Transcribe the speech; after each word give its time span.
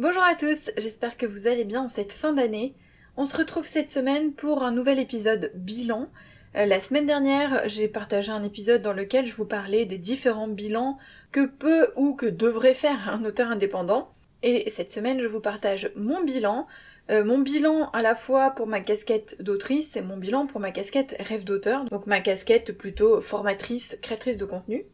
Bonjour 0.00 0.22
à 0.22 0.34
tous, 0.34 0.70
j'espère 0.78 1.14
que 1.18 1.26
vous 1.26 1.46
allez 1.46 1.64
bien 1.64 1.82
en 1.82 1.88
cette 1.88 2.12
fin 2.12 2.32
d'année. 2.32 2.74
On 3.18 3.26
se 3.26 3.36
retrouve 3.36 3.66
cette 3.66 3.90
semaine 3.90 4.32
pour 4.32 4.62
un 4.62 4.72
nouvel 4.72 4.98
épisode 4.98 5.52
bilan. 5.54 6.08
Euh, 6.56 6.64
la 6.64 6.80
semaine 6.80 7.04
dernière, 7.04 7.68
j'ai 7.68 7.86
partagé 7.86 8.32
un 8.32 8.42
épisode 8.42 8.80
dans 8.80 8.94
lequel 8.94 9.26
je 9.26 9.34
vous 9.34 9.44
parlais 9.44 9.84
des 9.84 9.98
différents 9.98 10.48
bilans 10.48 10.96
que 11.32 11.44
peut 11.44 11.92
ou 11.96 12.14
que 12.14 12.24
devrait 12.24 12.72
faire 12.72 13.10
un 13.10 13.26
auteur 13.26 13.50
indépendant. 13.50 14.10
Et 14.42 14.70
cette 14.70 14.90
semaine, 14.90 15.20
je 15.20 15.26
vous 15.26 15.42
partage 15.42 15.90
mon 15.96 16.24
bilan. 16.24 16.66
Euh, 17.10 17.22
mon 17.22 17.40
bilan 17.40 17.90
à 17.90 18.00
la 18.00 18.14
fois 18.14 18.52
pour 18.52 18.68
ma 18.68 18.80
casquette 18.80 19.36
d'autrice 19.42 19.96
et 19.96 20.02
mon 20.02 20.16
bilan 20.16 20.46
pour 20.46 20.60
ma 20.60 20.70
casquette 20.70 21.14
rêve 21.20 21.44
d'auteur, 21.44 21.84
donc 21.84 22.06
ma 22.06 22.20
casquette 22.20 22.72
plutôt 22.72 23.20
formatrice, 23.20 23.98
créatrice 24.00 24.38
de 24.38 24.46
contenu. 24.46 24.86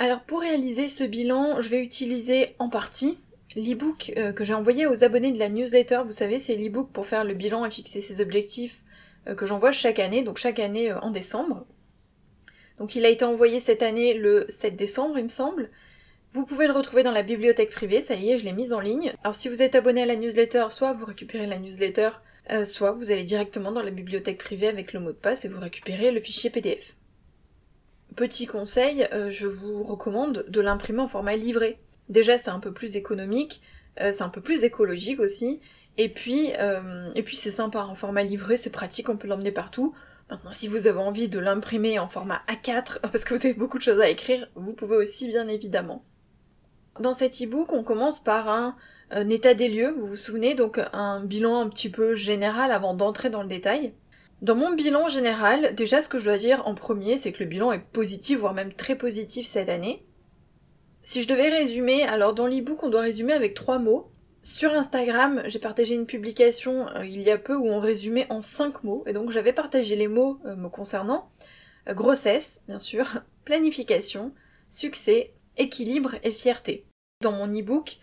Alors 0.00 0.22
pour 0.22 0.40
réaliser 0.40 0.88
ce 0.88 1.04
bilan, 1.04 1.60
je 1.60 1.68
vais 1.68 1.80
utiliser 1.80 2.56
en 2.58 2.68
partie 2.68 3.18
l'ebook 3.56 4.12
euh, 4.16 4.32
que 4.32 4.44
j'ai 4.44 4.54
envoyé 4.54 4.86
aux 4.86 5.04
abonnés 5.04 5.32
de 5.32 5.38
la 5.38 5.48
newsletter. 5.48 6.02
Vous 6.04 6.12
savez, 6.12 6.38
c'est 6.38 6.56
l'ebook 6.56 6.90
pour 6.92 7.06
faire 7.06 7.24
le 7.24 7.34
bilan 7.34 7.64
et 7.64 7.70
fixer 7.70 8.00
ses 8.00 8.20
objectifs 8.20 8.82
euh, 9.28 9.34
que 9.34 9.46
j'envoie 9.46 9.72
chaque 9.72 9.98
année, 9.98 10.22
donc 10.22 10.38
chaque 10.38 10.58
année 10.58 10.90
euh, 10.90 11.00
en 11.00 11.10
décembre. 11.10 11.66
Donc 12.78 12.94
il 12.94 13.04
a 13.04 13.08
été 13.08 13.24
envoyé 13.24 13.60
cette 13.60 13.82
année 13.82 14.14
le 14.14 14.46
7 14.48 14.76
décembre, 14.76 15.18
il 15.18 15.24
me 15.24 15.28
semble. 15.28 15.70
Vous 16.30 16.46
pouvez 16.46 16.66
le 16.66 16.72
retrouver 16.72 17.02
dans 17.02 17.12
la 17.12 17.22
bibliothèque 17.22 17.70
privée, 17.70 18.00
ça 18.00 18.14
y 18.14 18.30
est, 18.30 18.38
je 18.38 18.44
l'ai 18.44 18.52
mise 18.52 18.72
en 18.72 18.80
ligne. 18.80 19.12
Alors 19.22 19.34
si 19.34 19.48
vous 19.48 19.62
êtes 19.62 19.74
abonné 19.74 20.02
à 20.02 20.06
la 20.06 20.16
newsletter, 20.16 20.66
soit 20.70 20.94
vous 20.94 21.04
récupérez 21.04 21.46
la 21.46 21.58
newsletter, 21.58 22.08
soit 22.64 22.92
vous 22.92 23.10
allez 23.10 23.22
directement 23.22 23.70
dans 23.70 23.82
la 23.82 23.90
bibliothèque 23.90 24.38
privée 24.38 24.68
avec 24.68 24.94
le 24.94 25.00
mot 25.00 25.12
de 25.12 25.16
passe 25.16 25.44
et 25.44 25.48
vous 25.48 25.60
récupérez 25.60 26.10
le 26.10 26.20
fichier 26.20 26.48
PDF. 26.48 26.96
Petit 28.16 28.46
conseil, 28.46 29.06
je 29.28 29.46
vous 29.46 29.82
recommande 29.82 30.46
de 30.48 30.60
l'imprimer 30.62 31.00
en 31.00 31.08
format 31.08 31.36
livré. 31.36 31.78
Déjà, 32.12 32.36
c'est 32.36 32.50
un 32.50 32.60
peu 32.60 32.72
plus 32.72 32.96
économique, 32.96 33.62
euh, 34.00 34.12
c'est 34.12 34.22
un 34.22 34.28
peu 34.28 34.42
plus 34.42 34.64
écologique 34.64 35.18
aussi, 35.18 35.60
et 35.96 36.10
puis, 36.10 36.52
euh, 36.58 37.10
et 37.14 37.22
puis 37.22 37.36
c'est 37.36 37.50
sympa 37.50 37.80
en 37.84 37.94
format 37.94 38.22
livré, 38.22 38.58
c'est 38.58 38.68
pratique, 38.68 39.08
on 39.08 39.16
peut 39.16 39.26
l'emmener 39.26 39.50
partout. 39.50 39.94
Maintenant, 40.30 40.52
si 40.52 40.68
vous 40.68 40.86
avez 40.86 40.98
envie 40.98 41.28
de 41.28 41.38
l'imprimer 41.38 41.98
en 41.98 42.08
format 42.08 42.42
A4, 42.48 43.00
parce 43.10 43.24
que 43.24 43.32
vous 43.32 43.46
avez 43.46 43.54
beaucoup 43.54 43.78
de 43.78 43.82
choses 43.82 44.00
à 44.00 44.10
écrire, 44.10 44.46
vous 44.56 44.74
pouvez 44.74 44.96
aussi, 44.96 45.26
bien 45.26 45.48
évidemment. 45.48 46.04
Dans 47.00 47.14
cet 47.14 47.40
e-book, 47.40 47.72
on 47.72 47.82
commence 47.82 48.20
par 48.22 48.50
un 48.50 48.76
état 49.30 49.54
des 49.54 49.70
lieux, 49.70 49.94
vous 49.98 50.06
vous 50.06 50.16
souvenez, 50.16 50.54
donc 50.54 50.78
un 50.92 51.24
bilan 51.24 51.62
un 51.62 51.68
petit 51.70 51.88
peu 51.88 52.14
général 52.14 52.70
avant 52.70 52.92
d'entrer 52.92 53.30
dans 53.30 53.42
le 53.42 53.48
détail. 53.48 53.94
Dans 54.42 54.54
mon 54.54 54.74
bilan 54.74 55.08
général, 55.08 55.74
déjà 55.74 56.02
ce 56.02 56.08
que 56.08 56.18
je 56.18 56.24
dois 56.24 56.36
dire 56.36 56.66
en 56.66 56.74
premier, 56.74 57.16
c'est 57.16 57.32
que 57.32 57.42
le 57.42 57.48
bilan 57.48 57.72
est 57.72 57.78
positif, 57.78 58.40
voire 58.40 58.52
même 58.52 58.72
très 58.74 58.96
positif 58.96 59.46
cette 59.46 59.70
année. 59.70 60.04
Si 61.04 61.20
je 61.20 61.26
devais 61.26 61.48
résumer, 61.48 62.04
alors 62.04 62.32
dans 62.32 62.46
l'ebook 62.46 62.84
on 62.84 62.88
doit 62.88 63.00
résumer 63.00 63.32
avec 63.32 63.54
trois 63.54 63.78
mots. 63.78 64.12
Sur 64.40 64.72
Instagram, 64.72 65.42
j'ai 65.46 65.58
partagé 65.58 65.94
une 65.94 66.06
publication 66.06 66.88
euh, 66.88 67.04
il 67.04 67.20
y 67.22 67.30
a 67.30 67.38
peu 67.38 67.54
où 67.54 67.68
on 67.68 67.80
résumait 67.80 68.26
en 68.30 68.40
cinq 68.40 68.84
mots, 68.84 69.02
et 69.06 69.12
donc 69.12 69.30
j'avais 69.30 69.52
partagé 69.52 69.96
les 69.96 70.08
mots 70.08 70.38
euh, 70.46 70.54
me 70.54 70.68
concernant. 70.68 71.28
Euh, 71.88 71.94
grossesse, 71.94 72.60
bien 72.68 72.78
sûr, 72.78 73.22
planification, 73.44 74.32
succès, 74.68 75.32
équilibre 75.56 76.14
et 76.22 76.30
fierté. 76.30 76.86
Dans 77.20 77.32
mon 77.32 77.52
ebook, 77.52 77.98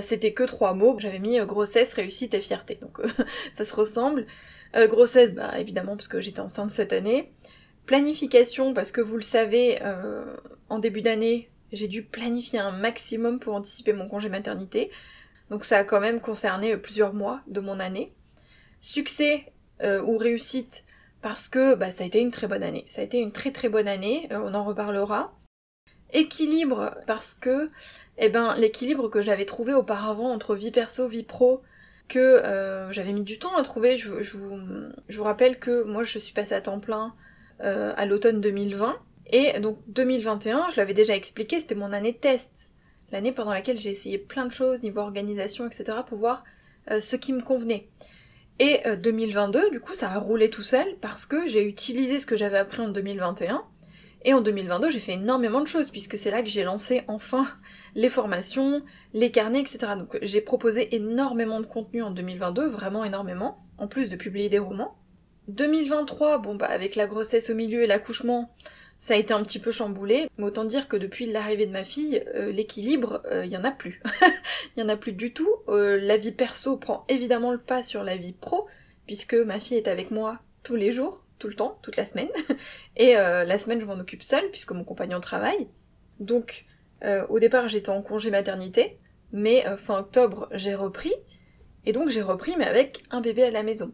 c'était 0.00 0.32
que 0.32 0.44
trois 0.44 0.74
mots, 0.74 0.96
j'avais 0.98 1.18
mis 1.18 1.38
grossesse, 1.40 1.92
réussite 1.92 2.34
et 2.34 2.40
fierté, 2.40 2.76
donc 2.80 2.98
ça 3.52 3.64
se 3.64 3.74
ressemble. 3.74 4.26
grossesse, 4.74 5.32
bah 5.32 5.58
évidemment 5.58 5.96
parce 5.96 6.08
que 6.08 6.20
j'étais 6.20 6.40
enceinte 6.40 6.70
cette 6.70 6.92
année. 6.92 7.32
Planification, 7.84 8.72
parce 8.72 8.92
que 8.92 9.00
vous 9.00 9.16
le 9.16 9.22
savez, 9.22 9.80
en 10.68 10.78
début 10.78 11.02
d'année, 11.02 11.50
j'ai 11.72 11.88
dû 11.88 12.04
planifier 12.04 12.58
un 12.58 12.70
maximum 12.70 13.38
pour 13.38 13.54
anticiper 13.54 13.92
mon 13.92 14.08
congé 14.08 14.28
maternité. 14.28 14.90
Donc 15.50 15.64
ça 15.64 15.78
a 15.78 15.84
quand 15.84 16.00
même 16.00 16.20
concerné 16.20 16.72
euh, 16.72 16.78
plusieurs 16.78 17.14
mois 17.14 17.40
de 17.46 17.60
mon 17.60 17.80
année. 17.80 18.14
Succès 18.80 19.52
euh, 19.82 20.02
ou 20.02 20.16
réussite 20.16 20.84
parce 21.20 21.48
que 21.48 21.74
bah, 21.74 21.90
ça 21.90 22.04
a 22.04 22.06
été 22.06 22.20
une 22.20 22.30
très 22.30 22.46
bonne 22.46 22.62
année. 22.62 22.84
Ça 22.88 23.00
a 23.00 23.04
été 23.04 23.18
une 23.18 23.32
très 23.32 23.52
très 23.52 23.68
bonne 23.68 23.88
année, 23.88 24.28
euh, 24.32 24.38
on 24.42 24.54
en 24.54 24.64
reparlera. 24.64 25.34
Équilibre 26.14 26.94
parce 27.06 27.32
que 27.32 27.70
eh 28.18 28.28
ben 28.28 28.54
l'équilibre 28.56 29.08
que 29.08 29.22
j'avais 29.22 29.46
trouvé 29.46 29.72
auparavant 29.72 30.30
entre 30.30 30.54
vie 30.54 30.70
perso, 30.70 31.08
vie 31.08 31.22
pro, 31.22 31.62
que 32.06 32.42
j'avais 32.90 33.14
mis 33.14 33.22
du 33.22 33.38
temps 33.38 33.56
à 33.56 33.62
trouver. 33.62 33.96
Je, 33.96 34.36
vous, 34.36 35.24
rappelle 35.24 35.58
que 35.58 35.84
moi 35.84 36.04
je 36.04 36.18
suis 36.18 36.34
passée 36.34 36.54
à 36.54 36.60
temps 36.60 36.80
plein 36.80 37.14
à 37.60 38.04
l'automne 38.04 38.42
2020 38.42 39.00
et 39.32 39.58
donc 39.60 39.78
2021, 39.88 40.70
je 40.70 40.76
l'avais 40.76 40.94
déjà 40.94 41.16
expliqué, 41.16 41.58
c'était 41.58 41.74
mon 41.74 41.92
année 41.92 42.14
test. 42.14 42.68
L'année 43.10 43.32
pendant 43.32 43.52
laquelle 43.52 43.78
j'ai 43.78 43.90
essayé 43.90 44.18
plein 44.18 44.46
de 44.46 44.52
choses, 44.52 44.82
niveau 44.82 45.00
organisation, 45.00 45.66
etc., 45.66 45.98
pour 46.08 46.18
voir 46.18 46.44
euh, 46.90 47.00
ce 47.00 47.16
qui 47.16 47.32
me 47.32 47.42
convenait. 47.42 47.88
Et 48.58 48.80
2022, 49.02 49.58
euh, 49.58 49.70
du 49.70 49.80
coup, 49.80 49.94
ça 49.94 50.10
a 50.10 50.18
roulé 50.18 50.50
tout 50.50 50.62
seul 50.62 50.86
parce 51.00 51.26
que 51.26 51.46
j'ai 51.46 51.66
utilisé 51.66 52.20
ce 52.20 52.26
que 52.26 52.36
j'avais 52.36 52.58
appris 52.58 52.80
en 52.80 52.88
2021. 52.88 53.64
Et 54.24 54.34
en 54.34 54.40
2022, 54.40 54.90
j'ai 54.90 55.00
fait 55.00 55.14
énormément 55.14 55.60
de 55.60 55.66
choses 55.66 55.90
puisque 55.90 56.16
c'est 56.16 56.30
là 56.30 56.42
que 56.42 56.48
j'ai 56.48 56.62
lancé 56.62 57.02
enfin 57.08 57.44
les 57.94 58.08
formations, 58.08 58.82
les 59.14 59.30
carnets, 59.30 59.60
etc. 59.60 59.78
Donc 59.96 60.18
j'ai 60.22 60.40
proposé 60.40 60.94
énormément 60.94 61.60
de 61.60 61.66
contenu 61.66 62.02
en 62.02 62.10
2022, 62.10 62.68
vraiment 62.68 63.04
énormément, 63.04 63.64
en 63.78 63.88
plus 63.88 64.08
de 64.08 64.16
publier 64.16 64.48
des 64.48 64.58
romans. 64.58 64.96
2023, 65.48 66.38
bon 66.38 66.54
bah 66.54 66.66
avec 66.66 66.94
la 66.94 67.06
grossesse 67.06 67.50
au 67.50 67.54
milieu 67.54 67.82
et 67.82 67.88
l'accouchement, 67.88 68.54
ça 69.02 69.14
a 69.14 69.16
été 69.16 69.34
un 69.34 69.42
petit 69.42 69.58
peu 69.58 69.72
chamboulé, 69.72 70.28
mais 70.38 70.44
autant 70.44 70.64
dire 70.64 70.86
que 70.86 70.96
depuis 70.96 71.26
l'arrivée 71.26 71.66
de 71.66 71.72
ma 71.72 71.82
fille, 71.82 72.22
euh, 72.36 72.52
l'équilibre, 72.52 73.20
il 73.24 73.36
euh, 73.36 73.46
y 73.46 73.56
en 73.56 73.64
a 73.64 73.72
plus. 73.72 74.00
Il 74.76 74.80
y 74.80 74.82
en 74.84 74.88
a 74.88 74.96
plus 74.96 75.12
du 75.12 75.34
tout. 75.34 75.50
Euh, 75.66 75.98
la 76.00 76.16
vie 76.16 76.30
perso 76.30 76.76
prend 76.76 77.04
évidemment 77.08 77.50
le 77.50 77.58
pas 77.58 77.82
sur 77.82 78.04
la 78.04 78.16
vie 78.16 78.32
pro, 78.32 78.68
puisque 79.06 79.34
ma 79.34 79.58
fille 79.58 79.76
est 79.76 79.88
avec 79.88 80.12
moi 80.12 80.38
tous 80.62 80.76
les 80.76 80.92
jours, 80.92 81.26
tout 81.40 81.48
le 81.48 81.54
temps, 81.54 81.80
toute 81.82 81.96
la 81.96 82.04
semaine. 82.04 82.28
Et 82.96 83.14
la 83.14 83.58
semaine, 83.58 83.80
je 83.80 83.86
m'en 83.86 83.98
occupe 83.98 84.22
seule, 84.22 84.48
puisque 84.50 84.70
mon 84.70 84.84
compagnon 84.84 85.18
travaille. 85.18 85.66
Donc, 86.20 86.64
au 87.28 87.40
départ, 87.40 87.66
j'étais 87.66 87.90
en 87.90 88.02
congé 88.02 88.30
maternité, 88.30 89.00
mais 89.32 89.64
fin 89.78 89.98
octobre, 89.98 90.48
j'ai 90.52 90.76
repris. 90.76 91.12
Et 91.86 91.92
donc, 91.92 92.10
j'ai 92.10 92.22
repris, 92.22 92.54
mais 92.56 92.66
avec 92.66 93.02
un 93.10 93.20
bébé 93.20 93.42
à 93.42 93.50
la 93.50 93.64
maison 93.64 93.92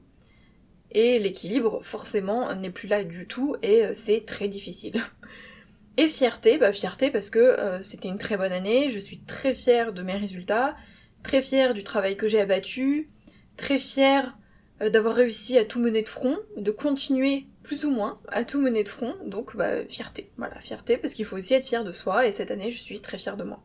et 0.93 1.19
l'équilibre 1.19 1.81
forcément 1.83 2.55
n'est 2.55 2.71
plus 2.71 2.89
là 2.89 3.05
du 3.05 3.27
tout 3.27 3.57
et 3.63 3.85
euh, 3.85 3.91
c'est 3.93 4.25
très 4.25 4.49
difficile. 4.49 5.01
Et 6.01 6.07
fierté, 6.07 6.59
bah 6.59 6.73
fierté 6.73 7.11
parce 7.11 7.29
que 7.29 7.41
euh, 7.41 7.83
c'était 7.83 8.07
une 8.07 8.19
très 8.19 8.37
bonne 8.37 8.53
année, 8.53 8.89
je 8.89 9.01
suis 9.01 9.19
très 9.19 9.53
fière 9.53 9.93
de 9.93 10.03
mes 10.03 10.17
résultats, 10.17 10.77
très 11.25 11.43
fière 11.43 11.75
du 11.75 11.83
travail 11.83 12.17
que 12.17 12.29
j'ai 12.29 12.41
abattu, 12.41 13.11
très 13.57 13.81
fière 13.81 14.39
euh, 14.81 14.91
d'avoir 14.91 15.17
réussi 15.17 15.59
à 15.59 15.65
tout 15.65 15.81
mener 15.81 16.03
de 16.03 16.09
front, 16.09 16.39
de 16.57 16.71
continuer 16.71 17.47
plus 17.65 17.85
ou 17.85 17.91
moins 17.91 18.21
à 18.29 18.45
tout 18.45 18.61
mener 18.61 18.85
de 18.85 18.89
front, 18.89 19.17
donc 19.27 19.57
bah 19.57 19.85
fierté, 19.89 20.31
voilà, 20.37 20.61
fierté 20.61 20.99
parce 20.99 21.15
qu'il 21.15 21.25
faut 21.25 21.37
aussi 21.37 21.55
être 21.55 21.67
fier 21.67 21.83
de 21.83 21.91
soi 21.91 22.29
et 22.29 22.33
cette 22.33 22.53
année 22.53 22.71
je 22.71 22.81
suis 22.81 23.01
très 23.01 23.19
fière 23.19 23.37
de 23.37 23.43
moi. 23.43 23.61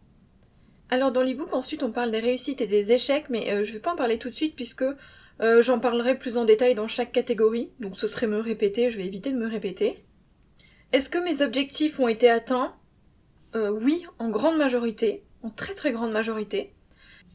Alors 0.90 1.12
dans 1.12 1.22
l'ebook 1.22 1.54
ensuite 1.54 1.84
on 1.84 1.92
parle 1.92 2.10
des 2.10 2.20
réussites 2.20 2.62
et 2.62 2.68
des 2.68 2.94
échecs 2.94 3.30
mais 3.30 3.64
je 3.64 3.74
vais 3.74 3.80
pas 3.80 3.94
en 3.94 3.96
parler 3.96 4.18
tout 4.18 4.30
de 4.30 4.36
suite 4.36 4.56
puisque 4.56 4.86
euh, 5.42 5.62
j'en 5.62 5.80
parlerai 5.80 6.18
plus 6.18 6.38
en 6.38 6.46
détail 6.46 6.76
dans 6.76 6.88
chaque 6.88 7.12
catégorie, 7.12 7.72
donc 7.80 7.96
ce 7.96 8.08
serait 8.08 8.28
me 8.28 8.40
répéter, 8.40 8.90
je 8.92 8.98
vais 8.98 9.06
éviter 9.06 9.32
de 9.32 9.38
me 9.38 9.48
répéter. 9.48 10.04
Est-ce 10.92 11.10
que 11.10 11.18
mes 11.18 11.42
objectifs 11.42 12.00
ont 12.00 12.08
été 12.08 12.30
atteints? 12.30 12.76
Euh, 13.56 13.72
Oui, 13.72 14.06
en 14.20 14.30
grande 14.30 14.58
majorité, 14.58 15.24
en 15.42 15.50
très 15.50 15.74
très 15.74 15.92
grande 15.92 16.12
majorité. 16.12 16.74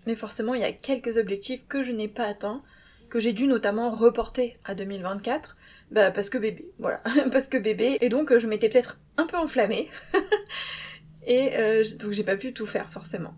Mais 0.07 0.15
forcément, 0.15 0.55
il 0.55 0.61
y 0.61 0.65
a 0.65 0.73
quelques 0.73 1.17
objectifs 1.17 1.67
que 1.69 1.83
je 1.83 1.93
n'ai 1.93 2.09
pas 2.09 2.25
atteints, 2.25 2.63
que 3.11 3.19
j'ai 3.19 3.33
dû 3.33 3.47
notamment 3.47 3.91
reporter 3.91 4.59
à 4.65 4.75
2024, 4.75 5.57
bah 5.91 6.11
parce 6.11 6.31
que 6.31 6.39
bébé, 6.39 6.71
voilà, 6.79 7.03
parce 7.33 7.49
que 7.49 7.57
bébé, 7.57 7.99
et 8.01 8.09
donc 8.09 8.37
je 8.37 8.47
m'étais 8.47 8.69
peut-être 8.69 9.01
un 9.17 9.27
peu 9.27 9.37
enflammée, 9.37 9.91
et 11.27 11.57
euh, 11.57 11.85
donc 11.99 12.13
j'ai 12.13 12.25
pas 12.25 12.37
pu 12.37 12.53
tout 12.53 12.67
faire 12.67 12.91
forcément. 12.91 13.35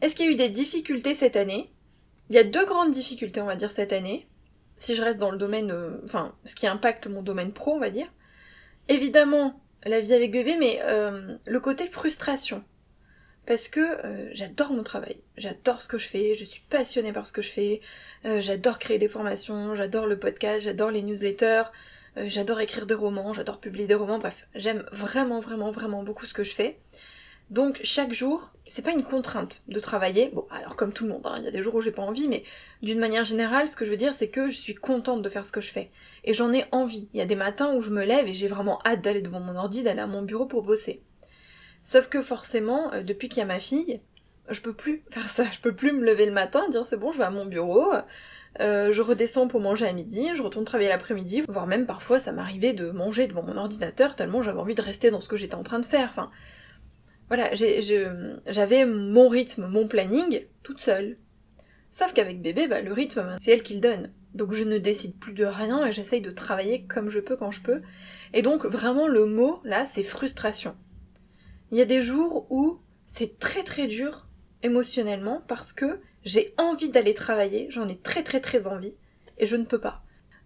Est-ce 0.00 0.14
qu'il 0.14 0.26
y 0.26 0.28
a 0.28 0.32
eu 0.32 0.36
des 0.36 0.48
difficultés 0.50 1.14
cette 1.14 1.36
année? 1.36 1.72
Il 2.32 2.36
y 2.36 2.38
a 2.38 2.44
deux 2.44 2.64
grandes 2.64 2.92
difficultés, 2.92 3.42
on 3.42 3.46
va 3.46 3.56
dire, 3.56 3.70
cette 3.70 3.92
année. 3.92 4.26
Si 4.76 4.94
je 4.94 5.02
reste 5.02 5.18
dans 5.18 5.30
le 5.30 5.36
domaine, 5.36 5.70
euh, 5.70 6.00
enfin, 6.04 6.34
ce 6.46 6.54
qui 6.54 6.66
impacte 6.66 7.06
mon 7.06 7.20
domaine 7.20 7.52
pro, 7.52 7.72
on 7.72 7.78
va 7.78 7.90
dire. 7.90 8.06
Évidemment, 8.88 9.60
la 9.84 10.00
vie 10.00 10.14
avec 10.14 10.30
bébé, 10.30 10.56
mais 10.58 10.80
euh, 10.80 11.36
le 11.44 11.60
côté 11.60 11.84
frustration. 11.84 12.64
Parce 13.44 13.68
que 13.68 13.80
euh, 13.80 14.30
j'adore 14.32 14.72
mon 14.72 14.82
travail, 14.82 15.20
j'adore 15.36 15.82
ce 15.82 15.88
que 15.88 15.98
je 15.98 16.08
fais, 16.08 16.34
je 16.34 16.46
suis 16.46 16.62
passionnée 16.70 17.12
par 17.12 17.26
ce 17.26 17.32
que 17.32 17.42
je 17.42 17.50
fais, 17.50 17.80
j'adore 18.24 18.78
créer 18.78 18.96
des 18.96 19.08
formations, 19.08 19.74
j'adore 19.74 20.06
le 20.06 20.18
podcast, 20.18 20.64
j'adore 20.64 20.90
les 20.90 21.02
newsletters, 21.02 21.64
j'adore 22.16 22.60
écrire 22.60 22.86
des 22.86 22.94
romans, 22.94 23.34
j'adore 23.34 23.60
publier 23.60 23.88
des 23.88 23.96
romans, 23.96 24.18
bref, 24.18 24.48
j'aime 24.54 24.86
vraiment, 24.92 25.40
vraiment, 25.40 25.70
vraiment 25.70 26.02
beaucoup 26.02 26.24
ce 26.24 26.32
que 26.32 26.44
je 26.44 26.54
fais. 26.54 26.78
Donc 27.52 27.80
chaque 27.82 28.14
jour, 28.14 28.50
c'est 28.66 28.82
pas 28.82 28.92
une 28.92 29.04
contrainte 29.04 29.62
de 29.68 29.78
travailler. 29.78 30.30
Bon, 30.32 30.46
alors 30.50 30.74
comme 30.74 30.90
tout 30.90 31.04
le 31.04 31.10
monde, 31.10 31.26
hein, 31.26 31.36
il 31.36 31.44
y 31.44 31.48
a 31.48 31.50
des 31.50 31.60
jours 31.60 31.74
où 31.74 31.82
j'ai 31.82 31.90
pas 31.90 32.00
envie, 32.00 32.26
mais 32.26 32.44
d'une 32.80 32.98
manière 32.98 33.24
générale, 33.24 33.68
ce 33.68 33.76
que 33.76 33.84
je 33.84 33.90
veux 33.90 33.98
dire, 33.98 34.14
c'est 34.14 34.30
que 34.30 34.48
je 34.48 34.56
suis 34.56 34.74
contente 34.74 35.20
de 35.20 35.28
faire 35.28 35.44
ce 35.44 35.52
que 35.52 35.60
je 35.60 35.70
fais. 35.70 35.90
Et 36.24 36.32
j'en 36.32 36.50
ai 36.50 36.64
envie. 36.72 37.10
Il 37.12 37.18
y 37.18 37.20
a 37.20 37.26
des 37.26 37.34
matins 37.34 37.74
où 37.74 37.80
je 37.80 37.90
me 37.90 38.06
lève 38.06 38.26
et 38.26 38.32
j'ai 38.32 38.48
vraiment 38.48 38.80
hâte 38.86 39.02
d'aller 39.02 39.20
devant 39.20 39.40
mon 39.40 39.54
ordi, 39.54 39.82
d'aller 39.82 40.00
à 40.00 40.06
mon 40.06 40.22
bureau 40.22 40.46
pour 40.46 40.62
bosser. 40.62 41.02
Sauf 41.82 42.08
que 42.08 42.22
forcément, 42.22 42.90
euh, 42.94 43.02
depuis 43.02 43.28
qu'il 43.28 43.40
y 43.40 43.42
a 43.42 43.46
ma 43.46 43.58
fille, 43.58 44.00
je 44.48 44.60
peux 44.62 44.72
plus 44.72 45.04
faire 45.10 45.28
ça, 45.28 45.44
je 45.52 45.60
peux 45.60 45.74
plus 45.74 45.92
me 45.92 46.06
lever 46.06 46.24
le 46.24 46.32
matin, 46.32 46.66
dire 46.70 46.86
c'est 46.86 46.96
bon, 46.96 47.12
je 47.12 47.18
vais 47.18 47.24
à 47.24 47.30
mon 47.30 47.44
bureau, 47.44 47.92
euh, 48.60 48.94
je 48.94 49.02
redescends 49.02 49.46
pour 49.46 49.60
manger 49.60 49.86
à 49.86 49.92
midi, 49.92 50.26
je 50.34 50.42
retourne 50.42 50.64
travailler 50.64 50.88
l'après-midi, 50.88 51.42
voire 51.50 51.66
même 51.66 51.84
parfois 51.84 52.18
ça 52.18 52.32
m'arrivait 52.32 52.72
de 52.72 52.92
manger 52.92 53.26
devant 53.26 53.42
mon 53.42 53.58
ordinateur 53.58 54.16
tellement 54.16 54.40
j'avais 54.40 54.60
envie 54.60 54.74
de 54.74 54.82
rester 54.82 55.10
dans 55.10 55.20
ce 55.20 55.28
que 55.28 55.36
j'étais 55.36 55.54
en 55.54 55.62
train 55.62 55.80
de 55.80 55.86
faire. 55.86 56.30
Voilà, 57.32 57.48
j'avais 57.54 58.84
mon 58.84 59.30
rythme, 59.30 59.66
mon 59.66 59.88
planning, 59.88 60.44
toute 60.62 60.82
seule. 60.82 61.16
Sauf 61.88 62.12
qu'avec 62.12 62.42
bébé, 62.42 62.68
bah, 62.68 62.82
le 62.82 62.92
rythme, 62.92 63.36
c'est 63.38 63.52
elle 63.52 63.62
qui 63.62 63.72
le 63.72 63.80
donne. 63.80 64.12
Donc 64.34 64.52
je 64.52 64.64
ne 64.64 64.76
décide 64.76 65.18
plus 65.18 65.32
de 65.32 65.46
rien 65.46 65.86
et 65.86 65.92
j'essaye 65.92 66.20
de 66.20 66.30
travailler 66.30 66.84
comme 66.84 67.08
je 67.08 67.20
peux 67.20 67.36
quand 67.36 67.50
je 67.50 67.62
peux. 67.62 67.80
Et 68.34 68.42
donc 68.42 68.66
vraiment 68.66 69.08
le 69.08 69.24
mot 69.24 69.62
là, 69.64 69.86
c'est 69.86 70.02
frustration. 70.02 70.76
Il 71.70 71.78
y 71.78 71.80
a 71.80 71.86
des 71.86 72.02
jours 72.02 72.46
où 72.50 72.80
c'est 73.06 73.38
très 73.38 73.62
très 73.62 73.86
dur 73.86 74.28
émotionnellement 74.62 75.42
parce 75.48 75.72
que 75.72 76.00
j'ai 76.26 76.52
envie 76.58 76.90
d'aller 76.90 77.14
travailler, 77.14 77.66
j'en 77.70 77.88
ai 77.88 77.96
très 77.96 78.22
très 78.22 78.40
très 78.40 78.66
envie, 78.66 78.94
et 79.38 79.46
je 79.46 79.56
ne 79.56 79.64
peux 79.64 79.80
pas. 79.80 80.02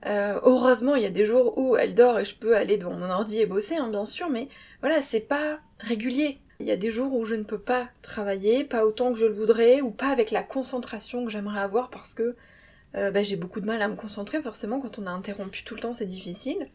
Euh, 0.07 0.39
heureusement, 0.45 0.95
il 0.95 1.03
y 1.03 1.07
a 1.07 1.11
des 1.11 1.25
jours 1.25 1.59
où 1.59 1.77
elle 1.77 1.97
dort 1.97 2.21
et 2.21 2.25
je 2.25 2.37
peux 2.37 2.55
aller 2.55 2.77
devant 2.77 2.95
mon 2.95 3.11
ordi 3.11 3.41
et 3.41 3.47
bosser, 3.47 3.75
hein, 3.75 3.89
bien 3.89 4.05
sûr, 4.05 4.31
mais 4.31 4.47
voilà, 4.83 5.03
c'est 5.03 5.19
pas 5.19 5.59
régulier. 5.81 6.41
Il 6.61 6.67
y 6.67 6.71
a 6.71 6.77
des 6.77 6.91
jours 6.91 7.15
où 7.15 7.25
je 7.25 7.35
ne 7.35 7.43
peux 7.43 7.59
pas 7.59 7.89
travailler, 8.03 8.65
pas 8.65 8.87
autant 8.87 9.13
que 9.13 9.19
je 9.19 9.27
le 9.27 9.35
voudrais, 9.35 9.81
ou 9.81 9.91
pas 9.91 10.09
avec 10.09 10.31
la 10.31 10.43
concentration 10.43 11.25
que 11.25 11.31
j'aimerais 11.31 11.61
avoir 11.61 11.91
parce 11.91 12.15
que 12.15 12.35
euh, 12.95 13.11
bah, 13.11 13.23
j'ai 13.23 13.37
beaucoup 13.37 13.61
de 13.61 13.67
mal 13.67 13.83
à 13.83 13.89
me 13.89 13.97
concentrer, 13.97 14.41
forcément, 14.41 14.81
quand 14.81 14.99
on 14.99 15.07
a 15.07 15.11
interrompu 15.11 15.65
tout 15.65 15.75
le 15.75 15.81
temps, 15.81 15.93
c'est 15.93 16.07
difficile. 16.07 16.69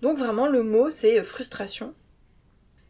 Donc 0.00 0.16
vraiment, 0.16 0.46
le 0.46 0.62
mot, 0.62 0.88
c'est 0.88 1.22
frustration. 1.22 1.94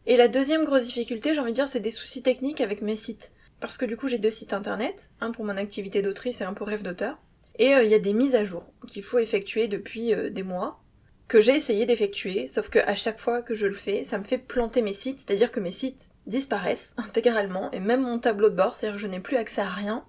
Et 0.05 0.17
la 0.17 0.27
deuxième 0.27 0.63
grosse 0.63 0.85
difficulté, 0.85 1.33
j'ai 1.33 1.41
envie 1.41 1.51
de 1.51 1.55
dire, 1.55 1.67
c'est 1.67 1.79
des 1.79 1.91
soucis 1.91 2.23
techniques 2.23 2.61
avec 2.61 2.81
mes 2.81 2.95
sites 2.95 3.31
parce 3.61 3.77
que 3.77 3.85
du 3.85 3.95
coup 3.95 4.09
j'ai 4.09 4.17
deux 4.17 4.31
sites 4.31 4.51
internet, 4.51 5.11
un 5.21 5.31
pour 5.31 5.45
mon 5.45 5.55
activité 5.55 6.01
d'autrice 6.01 6.41
et 6.41 6.43
un 6.43 6.53
pour 6.53 6.67
rêve 6.67 6.81
d'auteur. 6.81 7.17
Et 7.59 7.73
euh, 7.75 7.83
il 7.83 7.91
y 7.91 7.93
a 7.93 7.99
des 7.99 8.13
mises 8.13 8.35
à 8.35 8.43
jour 8.43 8.73
qu'il 8.87 9.03
faut 9.03 9.19
effectuer 9.19 9.67
depuis 9.69 10.13
euh, 10.13 10.29
des 10.29 10.43
mois, 10.43 10.81
que 11.27 11.39
j'ai 11.39 11.55
essayé 11.55 11.85
d'effectuer, 11.85 12.47
sauf 12.47 12.69
que 12.69 12.79
à 12.79 12.95
chaque 12.95 13.19
fois 13.19 13.41
que 13.41 13.53
je 13.53 13.67
le 13.67 13.73
fais, 13.73 14.03
ça 14.03 14.17
me 14.17 14.25
fait 14.25 14.39
planter 14.39 14.81
mes 14.81 14.91
sites, 14.91 15.19
c'est-à-dire 15.19 15.51
que 15.51 15.61
mes 15.61 15.71
sites 15.71 16.09
disparaissent 16.27 16.95
intégralement, 16.97 17.71
et 17.71 17.79
même 17.79 18.01
mon 18.01 18.19
tableau 18.19 18.49
de 18.49 18.55
bord, 18.55 18.75
c'est-à-dire 18.75 18.95
que 18.95 19.01
je 19.01 19.07
n'ai 19.07 19.19
plus 19.19 19.37
accès 19.37 19.61
à 19.61 19.69
rien. 19.69 20.05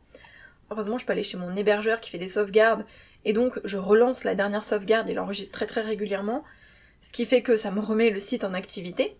Heureusement, 0.70 0.98
je 0.98 1.04
peux 1.04 1.12
aller 1.12 1.22
chez 1.22 1.36
mon 1.36 1.54
hébergeur 1.54 2.00
qui 2.00 2.10
fait 2.10 2.18
des 2.18 2.28
sauvegardes, 2.28 2.84
et 3.24 3.32
donc 3.32 3.60
je 3.64 3.76
relance 3.76 4.24
la 4.24 4.34
dernière 4.34 4.64
sauvegarde, 4.64 5.08
il 5.08 5.18
enregistre 5.18 5.56
très 5.56 5.66
très 5.66 5.82
régulièrement, 5.82 6.44
ce 7.00 7.12
qui 7.12 7.24
fait 7.24 7.42
que 7.42 7.56
ça 7.56 7.70
me 7.70 7.80
remet 7.80 8.10
le 8.10 8.18
site 8.18 8.44
en 8.44 8.54
activité, 8.54 9.18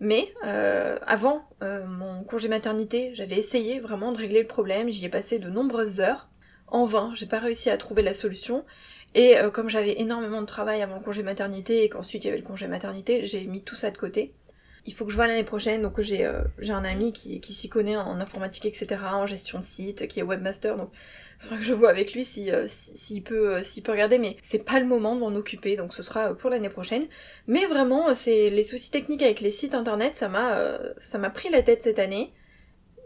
mais 0.00 0.34
euh, 0.44 0.98
avant 1.06 1.48
euh, 1.62 1.86
mon 1.86 2.24
congé 2.24 2.48
maternité, 2.48 3.12
j'avais 3.14 3.36
essayé 3.36 3.80
vraiment 3.80 4.12
de 4.12 4.18
régler 4.18 4.42
le 4.42 4.46
problème, 4.46 4.90
j'y 4.90 5.04
ai 5.04 5.08
passé 5.08 5.38
de 5.38 5.48
nombreuses 5.48 6.00
heures. 6.00 6.28
En 6.66 6.86
vain, 6.86 7.12
j'ai 7.14 7.26
pas 7.26 7.38
réussi 7.38 7.70
à 7.70 7.76
trouver 7.76 8.02
la 8.02 8.14
solution. 8.14 8.64
Et 9.14 9.38
euh, 9.38 9.50
comme 9.50 9.70
j'avais 9.70 10.00
énormément 10.00 10.40
de 10.40 10.46
travail 10.46 10.82
avant 10.82 10.96
le 10.96 11.02
congé 11.02 11.22
maternité 11.22 11.84
et 11.84 11.88
qu'ensuite 11.88 12.24
il 12.24 12.26
y 12.26 12.30
avait 12.30 12.40
le 12.40 12.46
congé 12.46 12.66
maternité, 12.66 13.24
j'ai 13.24 13.44
mis 13.46 13.62
tout 13.62 13.76
ça 13.76 13.90
de 13.90 13.96
côté. 13.96 14.34
Il 14.86 14.92
faut 14.94 15.04
que 15.04 15.10
je 15.10 15.16
vois 15.16 15.26
l'année 15.26 15.44
prochaine, 15.44 15.82
donc 15.82 16.00
j'ai 16.00 16.30
j'ai 16.58 16.72
un 16.72 16.84
ami 16.84 17.12
qui, 17.12 17.40
qui 17.40 17.52
s'y 17.52 17.68
connaît 17.68 17.96
en 17.96 18.20
informatique, 18.20 18.66
etc., 18.66 19.00
en 19.12 19.26
gestion 19.26 19.58
de 19.58 19.64
site, 19.64 20.06
qui 20.08 20.20
est 20.20 20.22
webmaster, 20.22 20.76
donc 20.76 20.90
faudra 21.44 21.58
que 21.58 21.64
je 21.64 21.74
vois 21.74 21.90
avec 21.90 22.12
lui 22.14 22.24
s'il 22.24 22.50
euh, 22.50 22.64
si, 22.66 23.20
peut, 23.20 23.56
euh, 23.56 23.62
peut 23.84 23.92
regarder, 23.92 24.18
mais 24.18 24.36
c'est 24.42 24.64
pas 24.64 24.80
le 24.80 24.86
moment 24.86 25.14
de 25.14 25.20
m'en 25.20 25.34
occuper, 25.34 25.76
donc 25.76 25.92
ce 25.92 26.02
sera 26.02 26.34
pour 26.34 26.50
l'année 26.50 26.68
prochaine. 26.68 27.06
Mais 27.46 27.66
vraiment, 27.66 28.14
c'est 28.14 28.50
les 28.50 28.62
soucis 28.62 28.90
techniques 28.90 29.22
avec 29.22 29.40
les 29.40 29.50
sites 29.50 29.74
internet, 29.74 30.16
ça 30.16 30.28
m'a, 30.28 30.58
euh, 30.58 31.30
pris 31.32 31.50
la 31.50 31.62
tête 31.62 31.82
cette 31.82 31.98
année. 31.98 32.32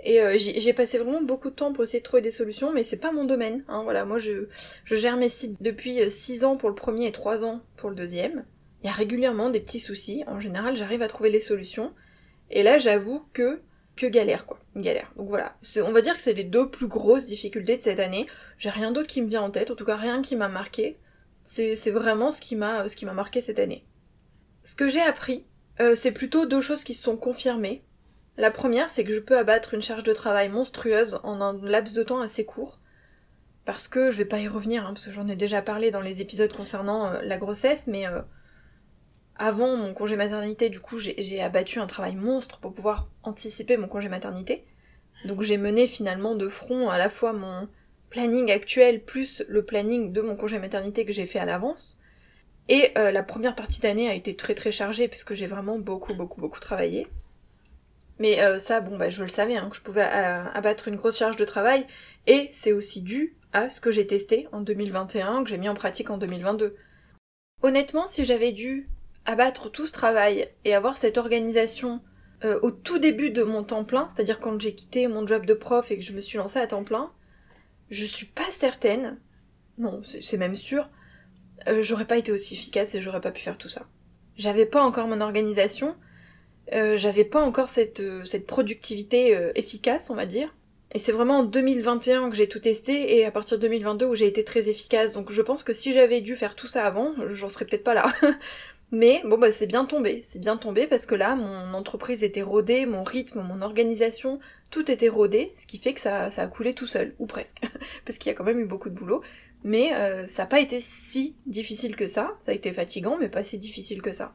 Et 0.04 0.20
j'ai 0.38 0.72
passé 0.72 0.96
vraiment 0.96 1.20
beaucoup 1.20 1.50
de 1.50 1.56
temps 1.56 1.72
pour 1.72 1.82
essayer 1.82 1.98
de 1.98 2.04
trouver 2.04 2.22
des 2.22 2.30
solutions, 2.30 2.72
mais 2.72 2.84
c'est 2.84 2.98
pas 2.98 3.10
mon 3.10 3.24
domaine. 3.24 3.64
Hein, 3.66 3.82
voilà, 3.82 4.04
moi 4.04 4.18
je, 4.18 4.46
je 4.84 4.94
gère 4.94 5.16
mes 5.16 5.28
sites 5.28 5.60
depuis 5.60 6.08
6 6.08 6.44
ans 6.44 6.56
pour 6.56 6.68
le 6.68 6.76
premier 6.76 7.08
et 7.08 7.12
3 7.12 7.44
ans 7.44 7.62
pour 7.76 7.90
le 7.90 7.96
deuxième. 7.96 8.44
Il 8.82 8.86
y 8.86 8.90
a 8.90 8.92
régulièrement 8.92 9.50
des 9.50 9.60
petits 9.60 9.80
soucis. 9.80 10.24
En 10.26 10.40
général, 10.40 10.76
j'arrive 10.76 11.02
à 11.02 11.08
trouver 11.08 11.30
les 11.30 11.40
solutions. 11.40 11.92
Et 12.50 12.62
là, 12.62 12.78
j'avoue 12.78 13.24
que 13.32 13.62
que 13.98 14.06
galère 14.06 14.46
quoi, 14.46 14.60
galère. 14.76 15.12
Donc 15.16 15.28
voilà, 15.28 15.56
on 15.84 15.90
va 15.90 16.00
dire 16.00 16.14
que 16.14 16.20
c'est 16.20 16.32
les 16.32 16.44
deux 16.44 16.70
plus 16.70 16.86
grosses 16.86 17.26
difficultés 17.26 17.76
de 17.76 17.82
cette 17.82 17.98
année. 17.98 18.26
J'ai 18.56 18.70
rien 18.70 18.92
d'autre 18.92 19.08
qui 19.08 19.20
me 19.20 19.28
vient 19.28 19.42
en 19.42 19.50
tête, 19.50 19.70
en 19.70 19.74
tout 19.74 19.84
cas 19.84 19.96
rien 19.96 20.22
qui 20.22 20.36
m'a 20.36 20.48
marqué. 20.48 20.98
C'est 21.42 21.90
vraiment 21.90 22.30
ce 22.30 22.40
qui 22.40 22.56
m'a 22.56 22.88
ce 22.88 23.04
marqué 23.06 23.40
cette 23.40 23.58
année. 23.58 23.84
Ce 24.64 24.76
que 24.76 24.86
j'ai 24.86 25.00
appris, 25.00 25.46
euh, 25.80 25.94
c'est 25.94 26.12
plutôt 26.12 26.46
deux 26.46 26.60
choses 26.60 26.84
qui 26.84 26.94
se 26.94 27.02
sont 27.02 27.16
confirmées. 27.16 27.82
La 28.36 28.50
première, 28.50 28.90
c'est 28.90 29.02
que 29.02 29.12
je 29.12 29.20
peux 29.20 29.36
abattre 29.36 29.74
une 29.74 29.82
charge 29.82 30.04
de 30.04 30.12
travail 30.12 30.48
monstrueuse 30.48 31.18
en 31.24 31.40
un 31.40 31.60
laps 31.62 31.94
de 31.94 32.02
temps 32.02 32.20
assez 32.20 32.44
court. 32.44 32.78
Parce 33.64 33.88
que 33.88 34.10
je 34.10 34.18
vais 34.18 34.24
pas 34.24 34.38
y 34.38 34.48
revenir, 34.48 34.84
hein, 34.84 34.92
parce 34.94 35.06
que 35.06 35.10
j'en 35.10 35.26
ai 35.26 35.36
déjà 35.36 35.60
parlé 35.60 35.90
dans 35.90 36.00
les 36.00 36.22
épisodes 36.22 36.52
concernant 36.52 37.08
euh, 37.08 37.20
la 37.22 37.36
grossesse, 37.36 37.86
mais 37.86 38.06
euh, 38.06 38.22
avant 39.38 39.76
mon 39.76 39.94
congé 39.94 40.16
maternité, 40.16 40.68
du 40.68 40.80
coup, 40.80 40.98
j'ai 40.98 41.40
abattu 41.40 41.78
un 41.78 41.86
travail 41.86 42.16
monstre 42.16 42.58
pour 42.58 42.72
pouvoir 42.72 43.08
anticiper 43.22 43.76
mon 43.76 43.88
congé 43.88 44.08
maternité. 44.08 44.64
Donc 45.24 45.42
j'ai 45.42 45.56
mené 45.56 45.86
finalement 45.86 46.34
de 46.34 46.48
front 46.48 46.88
à 46.88 46.98
la 46.98 47.08
fois 47.08 47.32
mon 47.32 47.68
planning 48.10 48.50
actuel 48.50 49.04
plus 49.04 49.42
le 49.48 49.64
planning 49.64 50.12
de 50.12 50.20
mon 50.20 50.36
congé 50.36 50.58
maternité 50.58 51.04
que 51.04 51.12
j'ai 51.12 51.26
fait 51.26 51.38
à 51.38 51.44
l'avance. 51.44 51.98
Et 52.68 52.92
euh, 52.98 53.10
la 53.10 53.22
première 53.22 53.54
partie 53.54 53.80
d'année 53.80 54.08
a 54.08 54.14
été 54.14 54.36
très 54.36 54.54
très 54.54 54.72
chargée 54.72 55.08
puisque 55.08 55.34
j'ai 55.34 55.46
vraiment 55.46 55.78
beaucoup 55.78 56.14
beaucoup 56.14 56.40
beaucoup 56.40 56.60
travaillé. 56.60 57.06
Mais 58.18 58.42
euh, 58.42 58.58
ça, 58.58 58.80
bon 58.80 58.96
bah 58.96 59.10
je 59.10 59.22
le 59.22 59.28
savais, 59.28 59.56
hein, 59.56 59.68
que 59.70 59.76
je 59.76 59.82
pouvais 59.82 60.04
euh, 60.04 60.44
abattre 60.52 60.88
une 60.88 60.96
grosse 60.96 61.18
charge 61.18 61.36
de 61.36 61.44
travail. 61.44 61.86
Et 62.26 62.48
c'est 62.52 62.72
aussi 62.72 63.02
dû 63.02 63.36
à 63.52 63.68
ce 63.68 63.80
que 63.80 63.90
j'ai 63.90 64.06
testé 64.06 64.48
en 64.52 64.60
2021, 64.60 65.44
que 65.44 65.50
j'ai 65.50 65.58
mis 65.58 65.68
en 65.68 65.74
pratique 65.74 66.10
en 66.10 66.18
2022. 66.18 66.76
Honnêtement, 67.62 68.06
si 68.06 68.24
j'avais 68.24 68.52
dû 68.52 68.88
abattre 69.28 69.70
tout 69.70 69.86
ce 69.86 69.92
travail 69.92 70.48
et 70.64 70.74
avoir 70.74 70.96
cette 70.96 71.18
organisation 71.18 72.00
euh, 72.44 72.58
au 72.62 72.70
tout 72.70 72.98
début 72.98 73.28
de 73.28 73.42
mon 73.42 73.62
temps 73.62 73.84
plein, 73.84 74.08
c'est-à-dire 74.08 74.40
quand 74.40 74.58
j'ai 74.58 74.74
quitté 74.74 75.06
mon 75.06 75.26
job 75.26 75.44
de 75.44 75.52
prof 75.52 75.90
et 75.90 75.98
que 75.98 76.04
je 76.04 76.14
me 76.14 76.20
suis 76.22 76.38
lancée 76.38 76.58
à 76.58 76.66
temps 76.66 76.82
plein, 76.82 77.12
je 77.90 78.04
suis 78.04 78.26
pas 78.26 78.50
certaine, 78.50 79.18
non, 79.76 80.00
c'est 80.02 80.38
même 80.38 80.54
sûr, 80.54 80.88
euh, 81.68 81.82
j'aurais 81.82 82.06
pas 82.06 82.16
été 82.16 82.32
aussi 82.32 82.54
efficace 82.54 82.94
et 82.94 83.02
j'aurais 83.02 83.20
pas 83.20 83.30
pu 83.30 83.42
faire 83.42 83.58
tout 83.58 83.68
ça. 83.68 83.86
J'avais 84.36 84.64
pas 84.64 84.82
encore 84.82 85.08
mon 85.08 85.20
organisation, 85.20 85.94
euh, 86.72 86.96
j'avais 86.96 87.24
pas 87.24 87.42
encore 87.42 87.68
cette, 87.68 88.02
cette 88.24 88.46
productivité 88.46 89.50
efficace, 89.56 90.08
on 90.08 90.14
va 90.14 90.24
dire. 90.24 90.54
Et 90.94 90.98
c'est 90.98 91.12
vraiment 91.12 91.40
en 91.40 91.44
2021 91.44 92.30
que 92.30 92.36
j'ai 92.36 92.48
tout 92.48 92.60
testé 92.60 93.18
et 93.18 93.26
à 93.26 93.30
partir 93.30 93.58
de 93.58 93.62
2022 93.62 94.06
où 94.06 94.14
j'ai 94.14 94.26
été 94.26 94.42
très 94.42 94.70
efficace. 94.70 95.12
Donc 95.12 95.30
je 95.30 95.42
pense 95.42 95.62
que 95.62 95.74
si 95.74 95.92
j'avais 95.92 96.22
dû 96.22 96.34
faire 96.34 96.54
tout 96.54 96.66
ça 96.66 96.86
avant, 96.86 97.12
j'en 97.28 97.50
serais 97.50 97.66
peut-être 97.66 97.84
pas 97.84 97.92
là. 97.92 98.06
Mais 98.90 99.20
bon 99.26 99.36
bah 99.36 99.52
c'est 99.52 99.66
bien 99.66 99.84
tombé, 99.84 100.22
c'est 100.22 100.38
bien 100.38 100.56
tombé 100.56 100.86
parce 100.86 101.04
que 101.04 101.14
là 101.14 101.36
mon 101.36 101.74
entreprise 101.74 102.22
était 102.22 102.40
rodée, 102.40 102.86
mon 102.86 103.04
rythme, 103.04 103.42
mon 103.42 103.60
organisation, 103.60 104.40
tout 104.70 104.90
était 104.90 105.10
rodé, 105.10 105.52
ce 105.54 105.66
qui 105.66 105.78
fait 105.78 105.92
que 105.92 106.00
ça, 106.00 106.30
ça 106.30 106.42
a 106.42 106.46
coulé 106.46 106.74
tout 106.74 106.86
seul, 106.86 107.14
ou 107.18 107.26
presque, 107.26 107.60
parce 108.06 108.16
qu'il 108.16 108.30
y 108.30 108.34
a 108.34 108.34
quand 108.34 108.44
même 108.44 108.60
eu 108.60 108.66
beaucoup 108.66 108.88
de 108.88 108.94
boulot. 108.94 109.22
Mais 109.62 109.92
euh, 109.94 110.26
ça 110.26 110.44
n'a 110.44 110.46
pas 110.46 110.60
été 110.60 110.80
si 110.80 111.36
difficile 111.44 111.96
que 111.96 112.06
ça, 112.06 112.36
ça 112.40 112.52
a 112.52 112.54
été 112.54 112.72
fatigant 112.72 113.18
mais 113.18 113.28
pas 113.28 113.42
si 113.42 113.58
difficile 113.58 114.00
que 114.00 114.12
ça. 114.12 114.34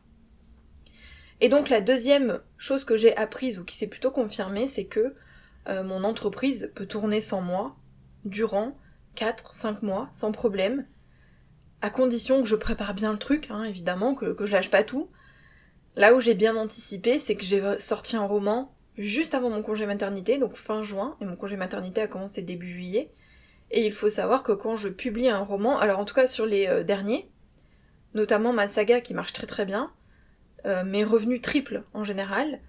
Et 1.41 1.50
donc 1.50 1.69
la 1.69 1.81
deuxième 1.81 2.39
chose 2.57 2.83
que 2.83 2.95
j'ai 2.95 3.15
apprise 3.17 3.57
ou 3.57 3.65
qui 3.65 3.75
s'est 3.75 3.88
plutôt 3.88 4.12
confirmée, 4.12 4.67
c'est 4.67 4.86
que 4.86 5.15
euh, 5.67 5.83
mon 5.83 6.03
entreprise 6.03 6.72
peut 6.75 6.86
tourner 6.86 7.22
sans 7.22 7.41
moi 7.41 7.75
durant 8.25 8.77
4-5 9.15 9.83
mois 9.83 10.10
sans 10.12 10.31
problème 10.31 10.86
à 11.84 11.90
condition 11.90 12.42
que 12.42 12.48
je 12.48 12.56
prépare 12.56 12.94
bien 12.94 13.12
le 13.12 13.20
truc, 13.20 13.48
hein, 13.50 13.66
évidemment, 13.66 14.16
que, 14.16 14.34
je 14.46 14.52
lâche 14.54 14.72
pas 14.72 14.84
tout. 14.84 15.10
Là 15.98 16.16
où 16.16 16.22
j'ai 16.22 16.34
bien 16.34 16.56
anticipé, 16.56 17.20
c'est 17.20 17.36
que 17.36 17.44
j'ai 17.44 17.62
sorti 17.78 18.16
un 18.16 18.25
roman 18.25 18.74
juste 18.98 19.36
avant 19.36 19.50
mon 19.50 19.62
congé 19.62 19.86
maternité, 19.86 20.38
donc 20.38 20.56
fin 20.56 20.82
juin, 20.82 21.18
et 21.20 21.25
mon 21.25 21.36
congé 21.36 21.58
maternité 21.58 22.00
a 22.00 22.08
commencé 22.08 22.42
début 22.42 22.70
juillet. 22.70 23.12
Et 23.70 23.86
il 23.86 23.92
faut 23.92 24.10
savoir 24.10 24.44
que 24.44 24.54
quand 24.54 24.78
je 24.78 24.88
publie 24.88 25.28
un 25.28 25.40
roman, 25.40 25.78
alors 25.78 26.00
en 26.00 26.06
tout 26.06 26.13
cas 26.13 26.25
sur 26.25 26.46
les 26.46 26.68
euh, 26.68 26.84
derniers, 26.84 27.30
notamment 28.13 28.54
ma 28.54 28.70
saga 28.70 29.02
qui 29.02 29.13
marche 29.13 29.34
très 29.34 29.48
très 29.48 29.66
bien, 29.66 29.92
euh, 30.66 30.86
mes 30.86 31.04
revenus 31.04 31.42
triplent 31.42 31.84
en 31.94 32.06
général, 32.06 32.62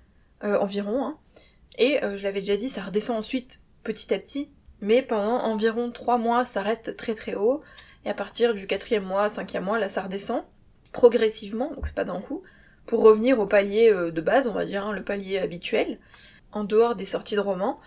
euh, 0.42 0.59
environ, 0.59 1.04
hein, 1.04 1.18
et 1.78 2.00
je 2.02 2.23
l'avais 2.25 2.40
déjà 2.40 2.56
dit, 2.56 2.68
ça 2.68 2.83
redescend 2.83 3.18
ensuite 3.18 3.62
petit 3.85 4.12
à 4.12 4.18
petit, 4.18 4.50
mais 4.80 5.02
pendant 5.02 5.38
environ 5.42 5.90
trois 5.92 6.18
mois 6.18 6.44
ça 6.44 6.62
reste 6.62 6.97
très 6.97 7.14
très 7.14 7.35
haut, 7.35 7.62
et 8.04 8.11
à 8.11 8.14
partir 8.14 8.54
du 8.54 8.66
quatrième 8.66 9.04
mois, 9.04 9.28
cinquième 9.28 9.64
mois, 9.64 9.78
là 9.78 9.88
ça 9.88 10.02
redescend 10.02 10.44
progressivement, 10.94 11.73
donc 11.75 11.87
c'est 11.87 11.96
pas 11.96 12.04
d'un 12.04 12.20
coup, 12.20 12.42
pour 12.87 13.02
revenir 13.02 13.38
au 13.40 13.46
palier 13.46 13.90
euh, 13.90 14.11
de 14.11 14.20
base, 14.23 14.46
on 14.46 14.52
va 14.52 14.64
dire, 14.64 14.87
hein, 14.87 14.92
le 14.92 15.02
palier 15.02 15.38
habituel, 15.38 15.99
en 16.52 16.64
dehors 16.64 16.94
des 16.94 17.04
sorties 17.04 17.34
de 17.34 17.40
romans. 17.40 17.80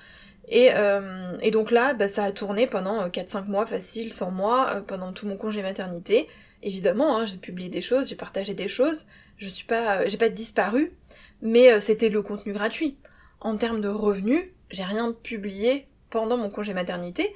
Et, 0.50 0.70
euh, 0.74 1.38
et 1.42 1.52
donc 1.52 1.72
là, 1.72 1.94
bah, 1.94 2.08
ça 2.08 2.24
a 2.24 2.32
tourné 2.32 2.68
pendant 2.68 3.08
4-5 3.08 3.38
euh, 3.38 3.42
mois 3.46 3.66
facile, 3.66 4.14
100 4.14 4.32
mois, 4.32 4.82
pendant 4.88 5.14
tout 5.14 5.26
mon 5.26 5.38
congé 5.38 5.62
maternité. 5.62 6.28
Évidemment, 6.64 7.18
hein, 7.18 7.26
j'ai 7.26 7.38
publié 7.38 7.70
des 7.70 7.82
choses, 7.82 8.10
j'ai 8.10 8.16
partagé 8.16 8.54
des 8.54 8.68
choses, 8.68 9.06
je 9.38 9.50
suis 9.50 9.66
pas, 9.66 10.06
j'ai 10.06 10.18
pas 10.18 10.30
disparu, 10.30 10.94
mais 11.42 11.80
c'était 11.80 12.10
le 12.10 12.22
contenu 12.22 12.54
gratuit. 12.54 12.98
En 13.40 13.56
termes 13.58 13.82
de 13.82 13.90
revenus, 13.90 14.44
j'ai 14.72 14.84
rien 14.84 15.14
publié 15.14 15.88
pendant 16.10 16.38
mon 16.38 16.50
congé 16.50 16.74
maternité, 16.74 17.34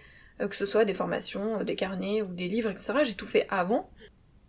que 0.47 0.55
ce 0.55 0.65
soit 0.65 0.85
des 0.85 0.93
formations, 0.93 1.59
euh, 1.59 1.63
des 1.63 1.75
carnets 1.75 2.21
ou 2.21 2.33
des 2.33 2.47
livres, 2.47 2.69
etc. 2.69 2.93
J'ai 3.03 3.13
tout 3.13 3.25
fait 3.25 3.47
avant. 3.49 3.89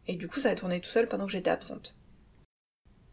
Et 0.06 0.14
du 0.14 0.28
coup, 0.28 0.40
ça 0.40 0.50
a 0.50 0.54
tourné 0.54 0.80
tout 0.80 0.90
seul 0.90 1.06
pendant 1.06 1.26
que 1.26 1.32
j'étais 1.32 1.50
absente. 1.50 1.94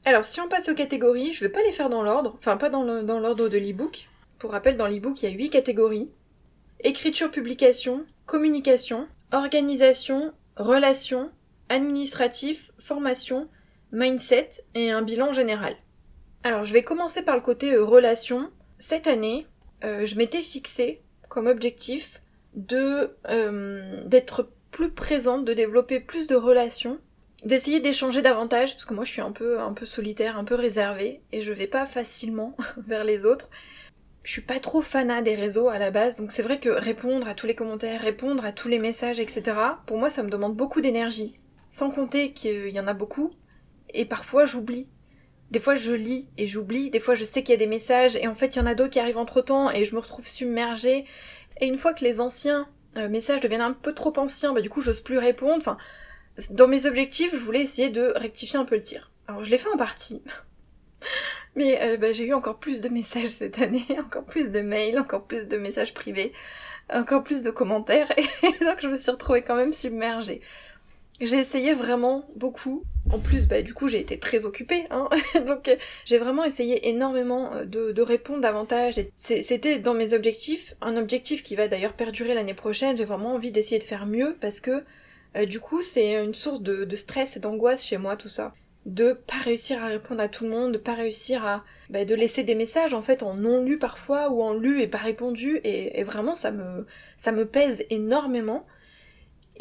Alors, 0.05 0.23
si 0.23 0.39
on 0.39 0.47
passe 0.47 0.69
aux 0.69 0.75
catégories, 0.75 1.33
je 1.33 1.41
vais 1.41 1.51
pas 1.51 1.61
les 1.61 1.71
faire 1.71 1.89
dans 1.89 2.03
l'ordre, 2.03 2.35
enfin 2.37 2.57
pas 2.57 2.69
dans 2.69 2.83
l'ordre 2.83 3.49
de 3.49 3.57
l'e-book. 3.57 4.09
Pour 4.39 4.51
rappel, 4.51 4.77
dans 4.77 4.87
l'e-book, 4.87 5.21
il 5.21 5.29
y 5.29 5.33
a 5.33 5.35
8 5.35 5.49
catégories. 5.49 6.09
Écriture, 6.79 7.29
publication, 7.29 8.05
communication, 8.25 9.07
organisation, 9.33 10.33
relations, 10.55 11.29
administratif, 11.67 12.71
formation, 12.79 13.49
mindset 13.91 14.49
et 14.73 14.89
un 14.89 15.01
bilan 15.01 15.33
général. 15.33 15.75
Alors, 16.43 16.63
je 16.63 16.73
vais 16.73 16.83
commencer 16.83 17.21
par 17.21 17.35
le 17.35 17.41
côté 17.41 17.73
euh, 17.73 17.83
relations. 17.83 18.49
Cette 18.77 19.07
année, 19.07 19.45
je 19.81 20.15
m'étais 20.15 20.41
fixé 20.41 21.01
comme 21.29 21.47
objectif 21.47 22.21
de 22.55 23.15
euh, 23.29 24.03
d'être 24.05 24.49
plus 24.71 24.91
présente, 24.91 25.45
de 25.45 25.53
développer 25.53 25.99
plus 25.99 26.27
de 26.27 26.35
relations, 26.35 26.99
d'essayer 27.43 27.79
d'échanger 27.79 28.21
davantage 28.21 28.73
parce 28.73 28.85
que 28.85 28.93
moi 28.93 29.03
je 29.03 29.11
suis 29.11 29.21
un 29.21 29.31
peu 29.31 29.59
un 29.59 29.73
peu 29.73 29.85
solitaire, 29.85 30.37
un 30.37 30.43
peu 30.43 30.55
réservée 30.55 31.21
et 31.31 31.41
je 31.41 31.53
vais 31.53 31.67
pas 31.67 31.85
facilement 31.85 32.55
vers 32.87 33.03
les 33.03 33.25
autres. 33.25 33.49
Je 34.23 34.33
suis 34.33 34.41
pas 34.41 34.59
trop 34.59 34.81
fanat 34.81 35.21
des 35.21 35.35
réseaux 35.35 35.69
à 35.69 35.79
la 35.79 35.91
base, 35.91 36.17
donc 36.17 36.31
c'est 36.31 36.43
vrai 36.43 36.59
que 36.59 36.69
répondre 36.69 37.27
à 37.27 37.33
tous 37.33 37.47
les 37.47 37.55
commentaires, 37.55 38.01
répondre 38.01 38.43
à 38.43 38.51
tous 38.51 38.67
les 38.67 38.77
messages, 38.77 39.19
etc. 39.19 39.55
Pour 39.85 39.97
moi, 39.97 40.09
ça 40.09 40.23
me 40.23 40.29
demande 40.29 40.57
beaucoup 40.57 40.81
d'énergie. 40.81 41.39
Sans 41.69 41.89
compter 41.89 42.33
qu'il 42.33 42.67
y 42.69 42.79
en 42.81 42.87
a 42.87 42.93
beaucoup, 42.93 43.31
et 43.93 44.05
parfois 44.05 44.45
j'oublie. 44.45 44.89
Des 45.51 45.59
fois 45.59 45.75
je 45.75 45.91
lis 45.91 46.27
et 46.37 46.45
j'oublie, 46.45 46.91
des 46.91 46.99
fois 46.99 47.15
je 47.15 47.25
sais 47.25 47.41
qu'il 47.41 47.53
y 47.53 47.55
a 47.55 47.59
des 47.59 47.65
messages 47.65 48.15
et 48.15 48.27
en 48.27 48.35
fait 48.35 48.55
il 48.55 48.59
y 48.59 48.61
en 48.61 48.67
a 48.67 48.75
d'autres 48.75 48.91
qui 48.91 48.99
arrivent 48.99 49.17
entre 49.17 49.41
temps 49.41 49.71
et 49.71 49.83
je 49.83 49.95
me 49.95 49.99
retrouve 49.99 50.27
submergée 50.27 51.05
et 51.59 51.67
une 51.67 51.77
fois 51.77 51.93
que 51.93 52.03
les 52.03 52.19
anciens 52.21 52.67
euh, 52.97 53.09
messages 53.09 53.41
deviennent 53.41 53.61
un 53.61 53.73
peu 53.73 53.93
trop 53.93 54.13
anciens, 54.17 54.53
bah 54.53 54.61
du 54.61 54.69
coup 54.69 54.81
j'ose 54.81 55.01
plus 55.01 55.17
répondre. 55.17 55.57
Enfin, 55.57 55.77
dans 56.49 56.67
mes 56.67 56.85
objectifs, 56.85 57.31
je 57.31 57.37
voulais 57.37 57.61
essayer 57.61 57.89
de 57.89 58.13
rectifier 58.15 58.57
un 58.59 58.65
peu 58.65 58.75
le 58.75 58.81
tir. 58.81 59.11
Alors 59.27 59.43
je 59.43 59.49
l'ai 59.49 59.57
fait 59.57 59.69
en 59.69 59.77
partie. 59.77 60.21
Mais 61.55 61.81
euh, 61.81 61.97
bah, 61.97 62.13
j'ai 62.13 62.25
eu 62.25 62.33
encore 62.33 62.59
plus 62.59 62.81
de 62.81 62.89
messages 62.89 63.29
cette 63.29 63.59
année, 63.59 63.85
encore 63.99 64.25
plus 64.25 64.51
de 64.51 64.61
mails, 64.61 64.99
encore 64.99 65.25
plus 65.25 65.47
de 65.47 65.57
messages 65.57 65.93
privés, 65.93 66.33
encore 66.89 67.23
plus 67.23 67.43
de 67.43 67.51
commentaires, 67.51 68.11
et 68.17 68.65
donc 68.65 68.79
je 68.79 68.87
me 68.87 68.97
suis 68.97 69.11
retrouvée 69.11 69.41
quand 69.41 69.55
même 69.55 69.73
submergée. 69.73 70.41
J'ai 71.21 71.37
essayé 71.37 71.73
vraiment 71.73 72.25
beaucoup. 72.35 72.83
En 73.11 73.19
plus, 73.19 73.47
bah, 73.47 73.61
du 73.61 73.73
coup, 73.73 73.87
j'ai 73.87 73.99
été 73.99 74.19
très 74.19 74.45
occupée, 74.45 74.85
hein. 74.89 75.09
donc 75.45 75.67
euh, 75.67 75.75
j'ai 76.05 76.17
vraiment 76.17 76.45
essayé 76.45 76.89
énormément 76.89 77.53
euh, 77.55 77.65
de, 77.65 78.01
répondre 78.01 78.41
davantage. 78.41 78.95
C'était 79.15 79.79
dans 79.79 79.93
mes 79.93 80.13
objectifs, 80.13 80.75
un 80.81 80.95
objectif 80.95 81.43
qui 81.43 81.55
va 81.55 81.67
d'ailleurs 81.67 81.93
perdurer 81.93 82.33
l'année 82.33 82.53
prochaine. 82.53 82.97
J'ai 82.97 83.05
vraiment 83.05 83.33
envie 83.33 83.51
d'essayer 83.51 83.79
de 83.79 83.83
faire 83.83 84.05
mieux 84.05 84.37
parce 84.39 84.59
que 84.61 84.83
euh, 85.35 85.45
du 85.45 85.59
coup, 85.59 85.81
c'est 85.81 86.13
une 86.23 86.33
source 86.33 86.61
de, 86.61 86.95
stress 86.95 87.35
et 87.35 87.39
d'angoisse 87.39 87.85
chez 87.85 87.97
moi, 87.97 88.15
tout 88.15 88.29
ça. 88.29 88.53
De 88.85 89.13
pas 89.13 89.39
réussir 89.43 89.83
à 89.83 89.87
répondre 89.87 90.21
à 90.21 90.29
tout 90.29 90.45
le 90.45 90.51
monde, 90.51 90.71
de 90.71 90.77
pas 90.77 90.93
réussir 90.93 91.45
à 91.45 91.65
bah, 91.89 92.05
de 92.05 92.15
laisser 92.15 92.43
des 92.43 92.55
messages 92.55 92.93
en 92.93 93.01
fait 93.01 93.23
en 93.23 93.33
non 93.33 93.63
lu 93.63 93.77
parfois 93.77 94.29
ou 94.29 94.41
en 94.41 94.53
lu 94.53 94.81
et 94.81 94.87
pas 94.87 94.99
répondu 94.99 95.59
et, 95.63 95.99
et 95.99 96.03
vraiment 96.03 96.35
ça 96.35 96.51
me 96.51 96.85
ça 97.17 97.31
me 97.31 97.45
pèse 97.45 97.83
énormément. 97.89 98.65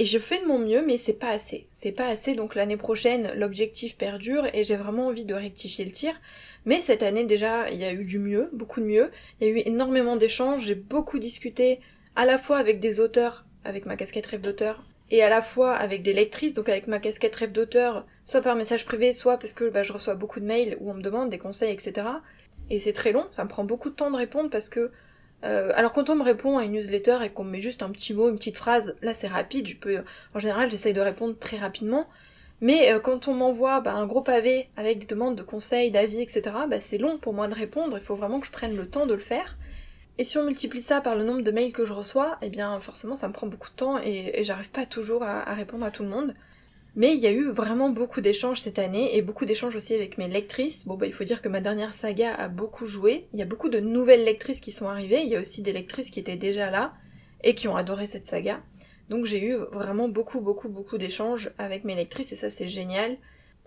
Et 0.00 0.04
je 0.04 0.18
fais 0.20 0.40
de 0.40 0.46
mon 0.46 0.60
mieux, 0.60 0.84
mais 0.86 0.96
c'est 0.96 1.12
pas 1.12 1.30
assez. 1.30 1.66
C'est 1.72 1.90
pas 1.90 2.06
assez, 2.06 2.34
donc 2.34 2.54
l'année 2.54 2.76
prochaine, 2.76 3.32
l'objectif 3.34 3.96
perdure 3.96 4.46
et 4.54 4.62
j'ai 4.62 4.76
vraiment 4.76 5.08
envie 5.08 5.24
de 5.24 5.34
rectifier 5.34 5.84
le 5.84 5.90
tir. 5.90 6.14
Mais 6.66 6.80
cette 6.80 7.02
année 7.02 7.24
déjà, 7.24 7.68
il 7.70 7.78
y 7.80 7.84
a 7.84 7.92
eu 7.92 8.04
du 8.04 8.20
mieux, 8.20 8.48
beaucoup 8.52 8.80
de 8.80 8.86
mieux. 8.86 9.10
Il 9.40 9.48
y 9.48 9.50
a 9.50 9.54
eu 9.54 9.62
énormément 9.66 10.14
d'échanges, 10.14 10.64
j'ai 10.66 10.76
beaucoup 10.76 11.18
discuté 11.18 11.80
à 12.14 12.26
la 12.26 12.38
fois 12.38 12.58
avec 12.58 12.78
des 12.78 13.00
auteurs, 13.00 13.44
avec 13.64 13.86
ma 13.86 13.96
casquette 13.96 14.26
rêve 14.26 14.40
d'auteur, 14.40 14.84
et 15.10 15.22
à 15.24 15.28
la 15.28 15.42
fois 15.42 15.74
avec 15.74 16.02
des 16.02 16.12
lectrices, 16.12 16.52
donc 16.52 16.68
avec 16.68 16.86
ma 16.86 17.00
casquette 17.00 17.34
rêve 17.34 17.52
d'auteur, 17.52 18.06
soit 18.22 18.40
par 18.40 18.54
message 18.54 18.84
privé, 18.84 19.12
soit 19.12 19.36
parce 19.38 19.52
que 19.52 19.68
bah, 19.68 19.82
je 19.82 19.92
reçois 19.92 20.14
beaucoup 20.14 20.38
de 20.38 20.44
mails 20.44 20.76
où 20.80 20.90
on 20.90 20.94
me 20.94 21.02
demande 21.02 21.28
des 21.28 21.38
conseils, 21.38 21.72
etc. 21.72 22.06
Et 22.70 22.78
c'est 22.78 22.92
très 22.92 23.10
long, 23.10 23.26
ça 23.30 23.42
me 23.42 23.48
prend 23.48 23.64
beaucoup 23.64 23.90
de 23.90 23.94
temps 23.94 24.10
de 24.12 24.16
répondre 24.16 24.50
parce 24.50 24.68
que 24.68 24.92
euh, 25.44 25.70
alors 25.74 25.92
quand 25.92 26.10
on 26.10 26.16
me 26.16 26.22
répond 26.22 26.58
à 26.58 26.64
une 26.64 26.72
newsletter 26.72 27.18
et 27.24 27.30
qu'on 27.30 27.44
me 27.44 27.50
met 27.50 27.60
juste 27.60 27.82
un 27.82 27.90
petit 27.90 28.12
mot, 28.12 28.28
une 28.28 28.36
petite 28.36 28.56
phrase, 28.56 28.94
là 29.02 29.14
c'est 29.14 29.28
rapide, 29.28 29.66
je 29.66 29.76
peux, 29.76 30.02
en 30.34 30.38
général 30.38 30.70
j'essaye 30.70 30.92
de 30.92 31.00
répondre 31.00 31.36
très 31.38 31.56
rapidement. 31.56 32.08
Mais 32.60 32.92
euh, 32.92 32.98
quand 32.98 33.28
on 33.28 33.34
m'envoie 33.34 33.80
bah, 33.80 33.94
un 33.94 34.06
gros 34.06 34.22
pavé 34.22 34.68
avec 34.76 34.98
des 34.98 35.06
demandes 35.06 35.36
de 35.36 35.42
conseils, 35.42 35.92
d'avis, 35.92 36.20
etc., 36.20 36.42
bah, 36.68 36.80
c'est 36.80 36.98
long 36.98 37.18
pour 37.18 37.32
moi 37.32 37.46
de 37.46 37.54
répondre, 37.54 37.96
il 37.96 38.02
faut 38.02 38.16
vraiment 38.16 38.40
que 38.40 38.46
je 38.46 38.52
prenne 38.52 38.76
le 38.76 38.88
temps 38.88 39.06
de 39.06 39.14
le 39.14 39.20
faire. 39.20 39.56
Et 40.18 40.24
si 40.24 40.36
on 40.38 40.44
multiplie 40.44 40.82
ça 40.82 41.00
par 41.00 41.14
le 41.14 41.22
nombre 41.22 41.42
de 41.42 41.50
mails 41.52 41.72
que 41.72 41.84
je 41.84 41.92
reçois, 41.92 42.38
eh 42.42 42.48
bien 42.48 42.80
forcément 42.80 43.14
ça 43.14 43.28
me 43.28 43.32
prend 43.32 43.46
beaucoup 43.46 43.70
de 43.70 43.76
temps 43.76 43.98
et, 44.02 44.42
j'arrive 44.42 44.70
pas 44.70 44.84
toujours 44.84 45.22
à, 45.22 45.54
répondre 45.54 45.84
à 45.84 45.92
tout 45.92 46.02
le 46.02 46.08
monde. 46.08 46.34
Mais 46.96 47.14
il 47.14 47.20
y 47.20 47.26
a 47.26 47.32
eu 47.32 47.50
vraiment 47.50 47.90
beaucoup 47.90 48.20
d'échanges 48.20 48.60
cette 48.60 48.78
année 48.78 49.16
et 49.16 49.22
beaucoup 49.22 49.44
d'échanges 49.44 49.76
aussi 49.76 49.94
avec 49.94 50.18
mes 50.18 50.28
lectrices. 50.28 50.86
Bon 50.86 50.96
bah 50.96 51.06
il 51.06 51.12
faut 51.12 51.24
dire 51.24 51.42
que 51.42 51.48
ma 51.48 51.60
dernière 51.60 51.92
saga 51.92 52.34
a 52.34 52.48
beaucoup 52.48 52.86
joué. 52.86 53.28
Il 53.32 53.38
y 53.38 53.42
a 53.42 53.46
beaucoup 53.46 53.68
de 53.68 53.78
nouvelles 53.78 54.24
lectrices 54.24 54.60
qui 54.60 54.72
sont 54.72 54.88
arrivées. 54.88 55.22
Il 55.22 55.28
y 55.28 55.36
a 55.36 55.40
aussi 55.40 55.62
des 55.62 55.72
lectrices 55.72 56.10
qui 56.10 56.18
étaient 56.18 56.36
déjà 56.36 56.70
là 56.70 56.94
et 57.44 57.54
qui 57.54 57.68
ont 57.68 57.76
adoré 57.76 58.06
cette 58.06 58.26
saga. 58.26 58.62
Donc 59.08 59.24
j'ai 59.24 59.42
eu 59.42 59.56
vraiment 59.72 60.08
beaucoup 60.08 60.40
beaucoup 60.40 60.68
beaucoup 60.68 60.98
d'échanges 60.98 61.50
avec 61.58 61.84
mes 61.84 61.94
lectrices 61.94 62.32
et 62.32 62.36
ça 62.36 62.50
c'est 62.50 62.68
génial. 62.68 63.16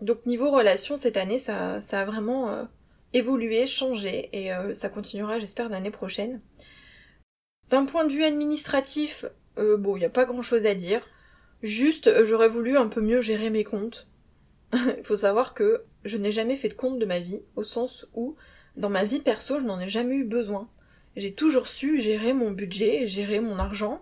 Donc 0.01 0.25
niveau 0.25 0.51
relation 0.51 0.95
cette 0.95 1.17
année 1.17 1.39
ça, 1.39 1.77
a 1.77 2.05
vraiment 2.05 2.49
euh, 2.49 2.65
évolué, 3.13 3.65
changé 3.65 4.29
et 4.33 4.53
euh, 4.53 4.73
ça 4.73 4.89
continuera 4.89 5.39
j'espère 5.39 5.69
l'année 5.69 5.91
prochaine. 5.91 6.41
D'un 7.69 7.85
point 7.85 8.05
de 8.05 8.11
vue 8.11 8.25
administratif, 8.25 9.25
euh, 9.57 9.77
bon 9.77 9.95
il 9.95 9.99
n'y 9.99 10.05
a 10.05 10.09
pas 10.09 10.25
grand 10.25 10.41
chose 10.41 10.65
à 10.65 10.75
dire. 10.75 11.07
Juste, 11.63 12.23
j'aurais 12.23 12.47
voulu 12.47 12.77
un 12.77 12.87
peu 12.87 13.01
mieux 13.01 13.21
gérer 13.21 13.49
mes 13.49 13.63
comptes. 13.63 14.07
Il 14.73 14.79
faut 15.03 15.15
savoir 15.15 15.53
que 15.53 15.83
je 16.05 16.17
n'ai 16.17 16.31
jamais 16.31 16.55
fait 16.55 16.69
de 16.69 16.73
compte 16.73 16.99
de 16.99 17.05
ma 17.05 17.19
vie, 17.19 17.41
au 17.55 17.63
sens 17.63 18.07
où, 18.13 18.35
dans 18.77 18.89
ma 18.89 19.03
vie 19.03 19.19
perso, 19.19 19.59
je 19.59 19.65
n'en 19.65 19.79
ai 19.79 19.89
jamais 19.89 20.15
eu 20.15 20.23
besoin. 20.23 20.69
J'ai 21.15 21.33
toujours 21.33 21.67
su 21.67 21.99
gérer 21.99 22.33
mon 22.33 22.51
budget, 22.51 23.05
gérer 23.05 23.41
mon 23.41 23.59
argent, 23.59 24.01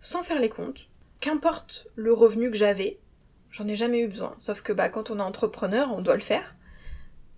sans 0.00 0.22
faire 0.22 0.40
les 0.40 0.48
comptes. 0.48 0.88
Qu'importe 1.20 1.88
le 1.94 2.12
revenu 2.12 2.50
que 2.50 2.56
j'avais, 2.56 2.98
j'en 3.50 3.66
ai 3.68 3.76
jamais 3.76 4.00
eu 4.00 4.08
besoin. 4.08 4.34
Sauf 4.38 4.62
que 4.62 4.72
bah, 4.72 4.88
quand 4.88 5.10
on 5.10 5.18
est 5.18 5.22
entrepreneur, 5.22 5.92
on 5.92 6.02
doit 6.02 6.14
le 6.14 6.20
faire. 6.20 6.56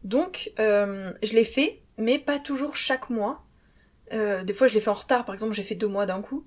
Donc, 0.04 0.52
euh, 0.58 1.12
je 1.22 1.34
l'ai 1.34 1.44
fait, 1.44 1.82
mais 1.98 2.18
pas 2.18 2.38
toujours 2.38 2.76
chaque 2.76 3.10
mois. 3.10 3.44
Euh, 4.12 4.42
des 4.42 4.54
fois, 4.54 4.66
je 4.66 4.74
l'ai 4.74 4.80
fait 4.80 4.90
en 4.90 4.94
retard, 4.94 5.24
par 5.24 5.34
exemple, 5.34 5.52
j'ai 5.52 5.62
fait 5.62 5.74
deux 5.74 5.86
mois 5.86 6.06
d'un 6.06 6.22
coup. 6.22 6.44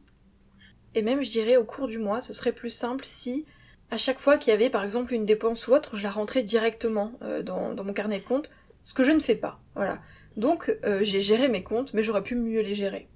Et 0.95 1.01
même, 1.01 1.23
je 1.23 1.29
dirais, 1.29 1.57
au 1.57 1.63
cours 1.63 1.87
du 1.87 1.99
mois, 1.99 2.21
ce 2.21 2.33
serait 2.33 2.51
plus 2.51 2.69
simple 2.69 3.03
si, 3.05 3.45
à 3.91 3.97
chaque 3.97 4.19
fois 4.19 4.37
qu'il 4.37 4.51
y 4.51 4.53
avait, 4.53 4.69
par 4.69 4.83
exemple, 4.83 5.13
une 5.13 5.25
dépense 5.25 5.67
ou 5.67 5.73
autre, 5.73 5.95
je 5.95 6.03
la 6.03 6.11
rentrais 6.11 6.43
directement 6.43 7.13
euh, 7.21 7.41
dans, 7.41 7.75
mon 7.83 7.93
carnet 7.93 8.19
de 8.19 8.25
compte, 8.25 8.49
ce 8.83 8.93
que 8.93 9.03
je 9.03 9.11
ne 9.11 9.19
fais 9.19 9.35
pas. 9.35 9.59
Voilà. 9.75 10.01
Donc, 10.37 10.75
euh, 10.83 10.99
j'ai 11.01 11.21
géré 11.21 11.47
mes 11.47 11.63
comptes, 11.63 11.93
mais 11.93 12.03
j'aurais 12.03 12.23
pu 12.23 12.35
mieux 12.35 12.61
les 12.61 12.75
gérer. 12.75 13.07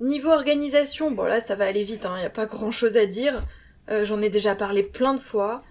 Niveau 0.00 0.30
organisation, 0.30 1.10
bon 1.10 1.24
là, 1.24 1.40
ça 1.40 1.56
va 1.56 1.66
aller 1.66 1.84
vite, 1.84 2.02
il 2.04 2.06
hein, 2.06 2.18
n'y 2.18 2.24
a 2.24 2.30
pas 2.30 2.46
grand 2.46 2.70
chose 2.70 2.96
à 2.96 3.04
dire. 3.04 3.46
Euh, 3.90 4.04
j'en 4.04 4.22
ai 4.22 4.30
déjà 4.30 4.54
parlé 4.54 4.82
plein 4.82 5.14
de 5.14 5.20
fois. 5.20 5.62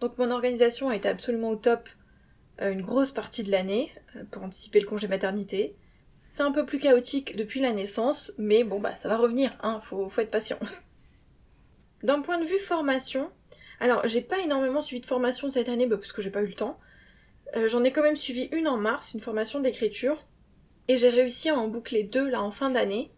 Donc, 0.00 0.16
mon 0.18 0.30
organisation 0.30 0.88
a 0.88 0.96
été 0.96 1.08
absolument 1.08 1.50
au 1.50 1.56
top 1.56 1.88
une 2.60 2.82
grosse 2.82 3.10
partie 3.10 3.42
de 3.42 3.50
l'année, 3.50 3.92
pour 4.30 4.44
anticiper 4.44 4.78
le 4.78 4.86
congé 4.86 5.08
maternité. 5.08 5.74
C'est 6.26 6.42
un 6.42 6.52
peu 6.52 6.64
plus 6.64 6.78
chaotique 6.78 7.36
depuis 7.36 7.60
la 7.60 7.72
naissance, 7.72 8.32
mais 8.38 8.64
bon 8.64 8.80
bah 8.80 8.96
ça 8.96 9.08
va 9.08 9.16
revenir, 9.16 9.56
hein, 9.62 9.80
faut, 9.82 10.08
faut 10.08 10.20
être 10.20 10.30
patient. 10.30 10.58
D'un 12.02 12.20
point 12.20 12.38
de 12.38 12.44
vue 12.44 12.58
formation, 12.58 13.30
alors 13.80 14.06
j'ai 14.06 14.20
pas 14.20 14.40
énormément 14.40 14.80
suivi 14.80 15.00
de 15.00 15.06
formation 15.06 15.48
cette 15.48 15.68
année 15.68 15.86
bah, 15.86 15.96
parce 15.96 16.12
que 16.12 16.22
j'ai 16.22 16.30
pas 16.30 16.42
eu 16.42 16.46
le 16.46 16.54
temps. 16.54 16.78
Euh, 17.56 17.68
j'en 17.68 17.84
ai 17.84 17.92
quand 17.92 18.02
même 18.02 18.16
suivi 18.16 18.48
une 18.52 18.68
en 18.68 18.76
mars, 18.76 19.12
une 19.14 19.20
formation 19.20 19.60
d'écriture, 19.60 20.26
et 20.88 20.98
j'ai 20.98 21.10
réussi 21.10 21.50
à 21.50 21.58
en 21.58 21.68
boucler 21.68 22.02
deux 22.02 22.28
là 22.28 22.42
en 22.42 22.50
fin 22.50 22.70
d'année. 22.70 23.10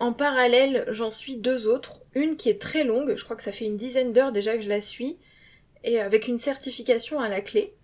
En 0.00 0.12
parallèle, 0.12 0.84
j'en 0.88 1.10
suis 1.10 1.36
deux 1.36 1.66
autres, 1.66 2.02
une 2.14 2.36
qui 2.36 2.48
est 2.48 2.60
très 2.60 2.84
longue, 2.84 3.14
je 3.16 3.24
crois 3.24 3.36
que 3.36 3.42
ça 3.42 3.52
fait 3.52 3.64
une 3.64 3.76
dizaine 3.76 4.12
d'heures 4.12 4.32
déjà 4.32 4.56
que 4.56 4.62
je 4.62 4.68
la 4.68 4.80
suis, 4.80 5.18
et 5.84 6.00
avec 6.00 6.26
une 6.26 6.38
certification 6.38 7.20
à 7.20 7.28
la 7.28 7.40
clé, 7.40 7.74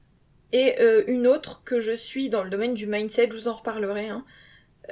et 0.53 0.81
euh, 0.81 1.05
une 1.07 1.27
autre 1.27 1.63
que 1.65 1.79
je 1.79 1.93
suis 1.93 2.29
dans 2.29 2.43
le 2.43 2.51
domaine 2.51 2.75
du 2.75 2.87
mindset, 2.87 3.29
je 3.31 3.37
vous 3.37 3.49
en 3.49 3.55
reparlerai, 3.55 4.09
hein, 4.09 4.25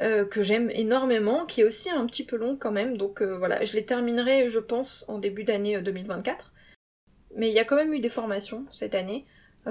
euh, 0.01 0.25
que 0.25 0.43
j'aime 0.43 0.71
énormément, 0.71 1.47
qui 1.47 1.61
est 1.61 1.65
aussi 1.65 1.91
un 1.91 2.07
petit 2.07 2.25
peu 2.25 2.37
long 2.37 2.57
quand 2.57 2.73
même, 2.73 2.97
donc 2.97 3.23
euh, 3.23 3.37
voilà, 3.37 3.65
je 3.65 3.73
les 3.73 3.85
terminerai 3.85 4.49
je 4.49 4.59
pense 4.59 5.05
en 5.09 5.19
début 5.19 5.45
d'année 5.45 5.81
2024. 5.81 6.47
Euh, 6.47 7.35
Mais 7.37 7.49
il 7.49 7.55
y 7.55 7.59
a 7.59 7.65
quand 7.65 7.77
même 7.77 7.93
eu 7.93 8.01
des 8.01 8.09
formations 8.09 8.67
cette 8.71 8.95
année. 8.95 9.27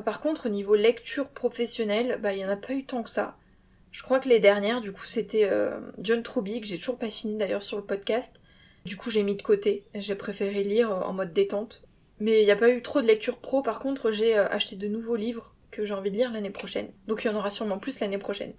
par 0.05 0.19
contre, 0.19 0.47
au 0.47 0.49
niveau 0.49 0.75
lecture 0.75 1.29
professionnelle, 1.29 2.19
bah 2.21 2.33
il 2.33 2.39
y 2.39 2.45
en 2.45 2.49
a 2.49 2.57
pas 2.57 2.73
eu 2.73 2.85
tant 2.85 3.03
que 3.03 3.09
ça. 3.09 3.37
Je 3.91 4.03
crois 4.03 4.19
que 4.19 4.29
les 4.29 4.39
dernières, 4.39 4.81
du 4.81 4.91
coup, 4.91 5.05
c'était 5.05 5.49
John 5.97 6.21
Truby, 6.21 6.61
que 6.61 6.67
j'ai 6.67 6.77
toujours 6.77 6.99
pas 6.99 7.09
fini 7.09 7.35
d'ailleurs 7.35 7.63
sur 7.63 7.77
le 7.77 7.83
podcast. 7.83 8.39
Du 8.85 8.95
coup, 8.95 9.09
j'ai 9.09 9.23
mis 9.23 9.35
de 9.35 9.41
côté. 9.41 9.85
J'ai 9.95 10.13
préféré 10.13 10.63
lire 10.63 10.91
en 10.91 11.13
mode 11.13 11.33
détente. 11.33 11.81
Mais 12.19 12.41
il 12.41 12.45
n'y 12.45 12.51
a 12.51 12.55
pas 12.55 12.69
eu 12.69 12.81
trop 12.83 13.01
de 13.01 13.07
lecture 13.07 13.39
pro. 13.39 13.63
Par 13.63 13.79
contre, 13.79 14.11
j'ai 14.11 14.37
acheté 14.37 14.75
de 14.75 14.87
nouveaux 14.87 15.15
livres 15.15 15.55
que 15.71 15.83
j'ai 15.83 15.93
envie 15.93 16.11
de 16.11 16.17
lire 16.17 16.31
l'année 16.31 16.51
prochaine. 16.51 16.91
Donc 17.07 17.23
il 17.23 17.27
y 17.27 17.29
en 17.31 17.35
aura 17.35 17.49
sûrement 17.49 17.79
plus 17.79 17.99
l'année 17.99 18.19
prochaine. 18.19 18.53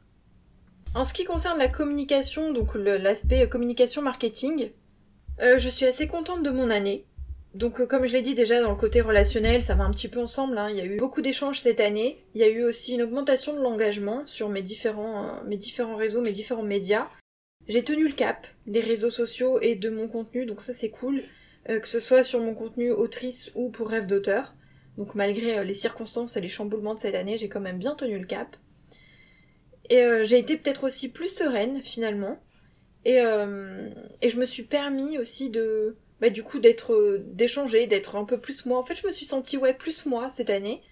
En 0.94 1.04
ce 1.04 1.12
qui 1.12 1.24
concerne 1.24 1.58
la 1.58 1.68
communication, 1.68 2.52
donc 2.52 2.74
l'aspect 2.74 3.48
communication 3.48 4.02
marketing, 4.02 4.70
euh, 5.40 5.58
je 5.58 5.68
suis 5.68 5.84
assez 5.84 6.06
contente 6.06 6.42
de 6.42 6.50
mon 6.50 6.70
année. 6.70 7.04
Donc 7.54 7.86
comme 7.86 8.06
je 8.06 8.14
l'ai 8.14 8.22
dit 8.22 8.34
déjà 8.34 8.60
dans 8.62 8.70
le 8.70 8.76
côté 8.76 9.00
relationnel, 9.00 9.62
ça 9.62 9.74
va 9.74 9.84
un 9.84 9.90
petit 9.90 10.08
peu 10.08 10.20
ensemble. 10.20 10.56
Hein. 10.56 10.70
Il 10.70 10.76
y 10.76 10.80
a 10.80 10.84
eu 10.84 10.98
beaucoup 10.98 11.20
d'échanges 11.20 11.60
cette 11.60 11.80
année. 11.80 12.24
Il 12.34 12.40
y 12.40 12.44
a 12.44 12.48
eu 12.48 12.64
aussi 12.64 12.94
une 12.94 13.02
augmentation 13.02 13.54
de 13.54 13.60
l'engagement 13.60 14.24
sur 14.24 14.48
mes 14.48 14.62
différents, 14.62 15.42
mes 15.44 15.56
différents 15.56 15.96
réseaux, 15.96 16.22
mes 16.22 16.32
différents 16.32 16.62
médias. 16.62 17.08
J'ai 17.68 17.84
tenu 17.84 18.08
le 18.08 18.14
cap 18.14 18.46
des 18.66 18.80
réseaux 18.80 19.10
sociaux 19.10 19.60
et 19.60 19.74
de 19.74 19.90
mon 19.90 20.08
contenu, 20.08 20.46
donc 20.46 20.60
ça 20.62 20.72
c'est 20.72 20.90
cool. 20.90 21.22
que 21.66 21.86
ce 21.86 22.00
soit 22.00 22.22
sur 22.22 22.40
mon 22.40 22.54
contenu 22.54 22.90
autrice 22.92 23.50
ou 23.54 23.68
pour 23.68 23.90
rêve 23.90 24.06
d'auteur. 24.06 24.54
Donc 24.96 25.14
malgré 25.14 25.62
les 25.64 25.74
circonstances 25.74 26.36
et 26.36 26.40
les 26.40 26.48
chamboulements 26.48 26.94
de 26.94 27.00
cette 27.00 27.14
année, 27.14 27.36
j'ai 27.36 27.50
quand 27.50 27.60
même 27.60 27.78
bien 27.78 27.94
tenu 27.94 28.18
le 28.18 28.26
cap. 28.26 28.56
Et 29.90 30.02
euh, 30.02 30.24
j'ai 30.24 30.38
été 30.38 30.56
peut-être 30.56 30.84
aussi 30.84 31.10
plus 31.10 31.28
sereine 31.28 31.82
finalement. 31.82 32.38
Et, 33.04 33.20
euh, 33.20 33.88
et 34.20 34.28
je 34.28 34.38
me 34.38 34.44
suis 34.44 34.64
permis 34.64 35.18
aussi 35.18 35.50
de, 35.50 35.96
bah, 36.20 36.30
du 36.30 36.42
coup, 36.42 36.58
d'être, 36.58 36.92
euh, 36.92 37.24
d'échanger, 37.26 37.86
d'être 37.86 38.16
un 38.16 38.24
peu 38.24 38.38
plus 38.38 38.66
moi. 38.66 38.78
En 38.78 38.82
fait, 38.82 38.96
je 38.96 39.06
me 39.06 39.12
suis 39.12 39.26
sentie, 39.26 39.56
ouais, 39.56 39.74
plus 39.74 40.06
moi 40.06 40.28
cette 40.30 40.50
année. 40.50 40.82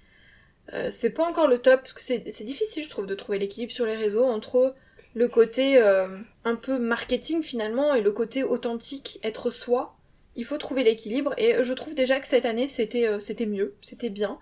Euh, 0.73 0.88
c'est 0.91 1.11
pas 1.11 1.25
encore 1.25 1.47
le 1.49 1.59
top, 1.59 1.81
parce 1.83 1.93
que 1.93 2.00
c'est, 2.00 2.19
difficile, 2.45 2.85
je 2.85 2.88
trouve, 2.88 3.07
de 3.07 3.15
trouver 3.15 3.38
l'équilibre 3.38 3.73
sur 3.73 3.87
les 3.87 3.97
réseaux 3.97 4.25
entre 4.25 4.75
le 5.15 5.29
côté 5.29 5.79
un 5.79 6.57
peu 6.57 6.79
marketing 6.79 7.43
finalement 7.43 7.95
et 7.95 8.03
le 8.03 8.12
côté 8.12 8.45
authentique, 8.45 9.19
être 9.23 9.50
soi. 9.50 9.97
Il 10.35 10.45
faut 10.45 10.59
trouver 10.59 10.85
l'équilibre 10.85 11.33
et 11.38 11.65
je 11.65 11.73
trouve 11.73 11.95
déjà 11.95 12.21
que 12.21 12.26
cette 12.26 12.45
année 12.45 12.69
c'était 12.69 13.09
c'était 13.19 13.47
mieux, 13.47 13.75
c'était 13.81 14.11
bien. 14.11 14.38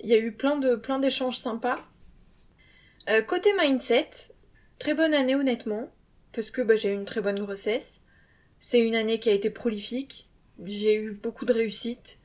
Il 0.00 0.08
y 0.08 0.14
a 0.14 0.18
eu 0.18 0.32
plein 0.32 0.56
de 0.56 0.74
plein 0.74 0.98
d'échanges 0.98 1.38
sympas. 1.38 1.78
Euh, 3.08 3.22
côté 3.22 3.50
mindset, 3.58 4.10
très 4.78 4.94
bonne 4.94 5.14
année 5.14 5.34
honnêtement, 5.34 5.90
parce 6.32 6.50
que 6.50 6.62
bah, 6.62 6.76
j'ai 6.76 6.90
eu 6.90 6.94
une 6.94 7.04
très 7.04 7.20
bonne 7.20 7.38
grossesse. 7.38 8.00
C'est 8.58 8.80
une 8.80 8.94
année 8.94 9.18
qui 9.18 9.30
a 9.30 9.32
été 9.32 9.50
prolifique. 9.50 10.28
J'ai 10.62 10.96
eu 10.96 11.12
beaucoup 11.12 11.46
de 11.46 11.52
réussite. 11.52 12.18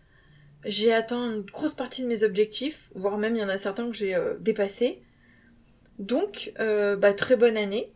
J'ai 0.66 0.94
atteint 0.94 1.32
une 1.32 1.42
grosse 1.42 1.74
partie 1.74 2.02
de 2.02 2.08
mes 2.08 2.24
objectifs, 2.24 2.90
voire 2.94 3.18
même 3.18 3.36
il 3.36 3.40
y 3.40 3.44
en 3.44 3.50
a 3.50 3.58
certains 3.58 3.90
que 3.90 3.96
j'ai 3.96 4.16
euh, 4.16 4.38
dépassés. 4.40 5.02
Donc, 5.98 6.52
euh, 6.60 6.98
bah, 6.98 7.14
très 7.14 7.38
bonne 7.38 7.56
année. 7.56 7.94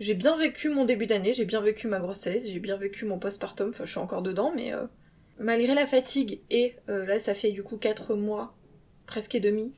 J'ai 0.00 0.14
bien 0.14 0.36
vécu 0.36 0.70
mon 0.70 0.84
début 0.84 1.06
d'année, 1.06 1.32
j'ai 1.32 1.44
bien 1.44 1.60
vécu 1.60 1.86
ma 1.86 2.00
grossesse, 2.00 2.48
j'ai 2.48 2.58
bien 2.58 2.76
vécu 2.76 3.04
mon 3.04 3.18
postpartum, 3.18 3.68
enfin 3.68 3.84
je 3.84 3.90
suis 3.90 4.00
encore 4.00 4.22
dedans, 4.22 4.50
mais 4.56 4.72
malgré 5.38 5.74
la 5.74 5.86
fatigue, 5.86 6.40
et 6.48 6.74
là 6.88 7.20
ça 7.20 7.34
fait 7.34 7.50
du 7.50 7.62
coup 7.62 7.76
4 7.76 8.14
mois, 8.14 8.56
presque 9.04 9.34
et 9.34 9.40
demi, 9.40 9.74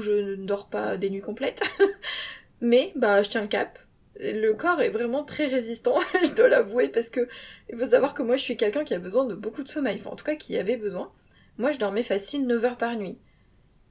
je 0.00 0.12
ne 0.12 0.46
dors 0.46 0.68
pas 0.68 0.96
des 0.96 1.10
nuits 1.10 1.20
complètes. 1.20 1.62
Mais 2.60 2.92
bah 2.96 3.22
je 3.22 3.28
tiens 3.28 3.42
le 3.42 3.48
cap. 3.48 3.78
Le 4.18 4.52
corps 4.52 4.80
est 4.80 4.90
vraiment 4.90 5.24
très 5.24 5.46
résistant, 5.46 5.98
je 6.22 6.34
dois 6.34 6.48
l'avouer, 6.48 6.88
parce 6.88 7.10
que 7.10 7.28
il 7.70 7.76
faut 7.76 7.86
savoir 7.86 8.14
que 8.14 8.22
moi 8.22 8.36
je 8.36 8.42
suis 8.42 8.56
quelqu'un 8.56 8.84
qui 8.84 8.94
a 8.94 8.98
besoin 8.98 9.26
de 9.26 9.34
beaucoup 9.34 9.62
de 9.62 9.68
sommeil, 9.68 9.96
enfin 9.98 10.10
en 10.10 10.16
tout 10.16 10.24
cas 10.24 10.36
qui 10.36 10.56
avait 10.56 10.78
besoin. 10.78 11.12
Moi 11.58 11.72
je 11.72 11.78
dormais 11.78 12.02
facile 12.02 12.46
9 12.46 12.64
heures 12.64 12.78
par 12.78 12.96
nuit. 12.96 13.18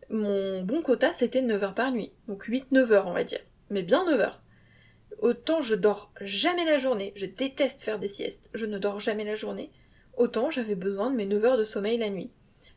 Mon 0.10 0.64
bon 0.64 0.82
quota 0.82 1.14
c'était 1.14 1.42
9 1.42 1.64
heures 1.64 1.76
par 1.76 1.92
nuit, 1.92 2.12
donc 2.28 2.48
8-9 2.48 2.92
heures 2.92 3.08
on 3.08 3.14
va 3.14 3.24
dire, 3.24 3.42
mais 3.70 3.84
bien 3.84 4.06
9 4.06 4.20
heures. 4.20 4.42
Autant 5.20 5.62
je 5.62 5.76
dors 5.76 6.12
jamais 6.22 6.66
la 6.66 6.80
journée, 6.80 7.14
je 7.16 7.28
déteste 7.28 7.84
faire 7.84 8.00
des 8.00 8.08
siestes, 8.08 8.50
je 8.54 8.66
ne 8.66 8.80
dors 8.80 9.00
jamais 9.00 9.26
la 9.26 9.36
journée, 9.36 9.72
autant 10.18 10.50
j'avais 10.50 10.76
besoin 10.76 11.12
de 11.12 11.16
mes 11.16 11.26
9 11.26 11.46
heures 11.46 11.58
de 11.58 11.64
sommeil 11.64 11.98
la 11.98 12.10
nuit. 12.10 12.32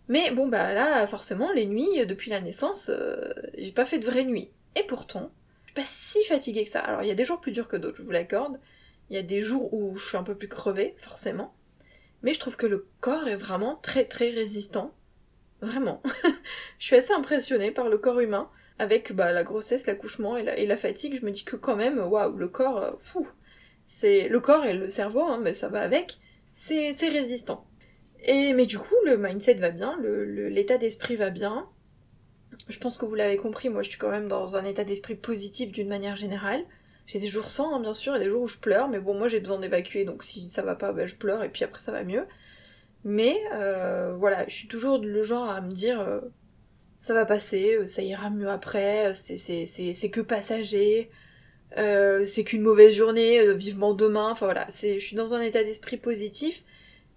Mais 0.08 0.30
bon, 0.30 0.48
bah 0.48 0.72
là, 0.72 1.06
forcément, 1.06 1.52
les 1.52 1.66
nuits, 1.66 2.06
depuis 2.06 2.30
la 2.30 2.40
naissance, 2.40 2.90
euh, 2.92 3.32
j'ai 3.56 3.72
pas 3.72 3.84
fait 3.84 3.98
de 3.98 4.06
vraies 4.06 4.24
nuits. 4.24 4.50
Et 4.74 4.82
pourtant, 4.84 5.30
je 5.64 5.68
suis 5.68 5.74
pas 5.74 5.84
si 5.84 6.24
fatiguée 6.24 6.64
que 6.64 6.70
ça. 6.70 6.80
Alors, 6.80 7.02
il 7.02 7.08
y 7.08 7.10
a 7.10 7.14
des 7.14 7.24
jours 7.24 7.40
plus 7.40 7.52
durs 7.52 7.68
que 7.68 7.76
d'autres, 7.76 7.98
je 7.98 8.02
vous 8.02 8.10
l'accorde. 8.10 8.58
Il 9.10 9.16
y 9.16 9.18
a 9.18 9.22
des 9.22 9.40
jours 9.40 9.72
où 9.74 9.96
je 9.96 10.06
suis 10.06 10.16
un 10.16 10.22
peu 10.22 10.34
plus 10.34 10.48
crevée, 10.48 10.94
forcément. 10.96 11.54
Mais 12.22 12.32
je 12.32 12.40
trouve 12.40 12.56
que 12.56 12.66
le 12.66 12.86
corps 13.00 13.28
est 13.28 13.36
vraiment 13.36 13.76
très 13.76 14.04
très 14.04 14.30
résistant. 14.30 14.94
Vraiment. 15.60 16.02
je 16.78 16.86
suis 16.86 16.96
assez 16.96 17.12
impressionnée 17.12 17.70
par 17.70 17.88
le 17.88 17.98
corps 17.98 18.20
humain. 18.20 18.50
Avec 18.80 19.12
bah, 19.12 19.32
la 19.32 19.42
grossesse, 19.42 19.86
l'accouchement 19.86 20.36
et 20.36 20.44
la, 20.44 20.56
et 20.56 20.64
la 20.64 20.76
fatigue, 20.76 21.18
je 21.20 21.26
me 21.26 21.32
dis 21.32 21.44
que 21.44 21.56
quand 21.56 21.74
même, 21.74 21.98
waouh, 21.98 22.36
le 22.36 22.48
corps, 22.48 22.78
euh, 22.78 22.92
fou. 22.98 23.26
C'est 23.84 24.28
le 24.28 24.40
corps 24.40 24.64
et 24.64 24.74
le 24.74 24.88
cerveau, 24.88 25.22
hein, 25.22 25.40
mais 25.42 25.52
ça 25.52 25.68
va 25.68 25.80
avec. 25.80 26.18
C'est 26.52 26.92
résistant. 27.08 27.67
Et 28.22 28.52
mais 28.52 28.66
du 28.66 28.78
coup, 28.78 28.96
le 29.04 29.16
mindset 29.16 29.54
va 29.54 29.70
bien, 29.70 29.98
l'état 30.00 30.78
d'esprit 30.78 31.16
va 31.16 31.30
bien. 31.30 31.68
Je 32.68 32.78
pense 32.78 32.98
que 32.98 33.06
vous 33.06 33.14
l'avez 33.14 33.36
compris, 33.36 33.68
moi 33.68 33.82
je 33.82 33.90
suis 33.90 33.98
quand 33.98 34.10
même 34.10 34.28
dans 34.28 34.56
un 34.56 34.64
état 34.64 34.84
d'esprit 34.84 35.14
positif 35.14 35.70
d'une 35.70 35.88
manière 35.88 36.16
générale. 36.16 36.64
J'ai 37.06 37.20
des 37.20 37.26
jours 37.26 37.48
sans, 37.48 37.74
hein, 37.74 37.80
bien 37.80 37.94
sûr, 37.94 38.16
et 38.16 38.18
des 38.18 38.28
jours 38.28 38.42
où 38.42 38.46
je 38.46 38.58
pleure, 38.58 38.88
mais 38.88 38.98
bon, 38.98 39.14
moi 39.14 39.28
j'ai 39.28 39.40
besoin 39.40 39.58
d'évacuer, 39.58 40.04
donc 40.04 40.22
si 40.22 40.48
ça 40.50 40.62
va 40.62 40.74
pas, 40.74 40.92
bah, 40.92 41.06
je 41.06 41.14
pleure, 41.14 41.42
et 41.42 41.48
puis 41.48 41.64
après 41.64 41.80
ça 41.80 41.92
va 41.92 42.04
mieux. 42.04 42.26
Mais 43.04 43.36
euh, 43.54 44.14
voilà, 44.16 44.46
je 44.46 44.54
suis 44.54 44.68
toujours 44.68 44.98
le 44.98 45.22
genre 45.22 45.48
à 45.48 45.60
me 45.60 45.72
dire, 45.72 46.00
euh, 46.00 46.20
ça 46.98 47.14
va 47.14 47.24
passer, 47.24 47.76
euh, 47.76 47.86
ça 47.86 48.02
ira 48.02 48.28
mieux 48.28 48.48
après, 48.48 49.14
c'est 49.14 50.10
que 50.10 50.20
passager, 50.20 51.10
c'est 51.76 52.44
qu'une 52.44 52.62
mauvaise 52.62 52.92
journée, 52.94 53.54
vivement 53.54 53.94
demain, 53.94 54.30
enfin 54.30 54.46
voilà, 54.46 54.66
je 54.68 54.98
suis 54.98 55.16
dans 55.16 55.32
un 55.32 55.40
état 55.40 55.62
d'esprit 55.64 55.96
positif. 55.96 56.64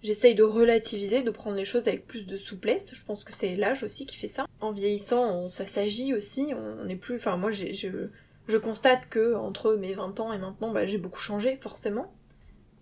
J'essaye 0.02 0.34
de 0.34 0.42
relativiser, 0.42 1.22
de 1.22 1.30
prendre 1.30 1.56
les 1.56 1.64
choses 1.64 1.88
avec 1.88 2.06
plus 2.06 2.26
de 2.26 2.36
souplesse. 2.36 2.92
Je 2.94 3.04
pense 3.04 3.24
que 3.24 3.32
c'est 3.32 3.54
l'âge 3.54 3.82
aussi 3.82 4.04
qui 4.04 4.16
fait 4.16 4.28
ça. 4.28 4.46
En 4.60 4.72
vieillissant, 4.72 5.48
ça 5.48 5.64
s'agit 5.64 6.12
aussi. 6.12 6.52
On 6.54 6.84
n'est 6.84 6.96
plus. 6.96 7.16
Enfin, 7.16 7.36
moi, 7.36 7.50
je, 7.50 8.56
constate 8.58 9.08
que 9.08 9.34
entre 9.34 9.74
mes 9.74 9.94
20 9.94 10.18
ans 10.20 10.32
et 10.32 10.38
maintenant, 10.38 10.72
bah, 10.72 10.86
j'ai 10.86 10.98
beaucoup 10.98 11.20
changé, 11.20 11.58
forcément. 11.60 12.12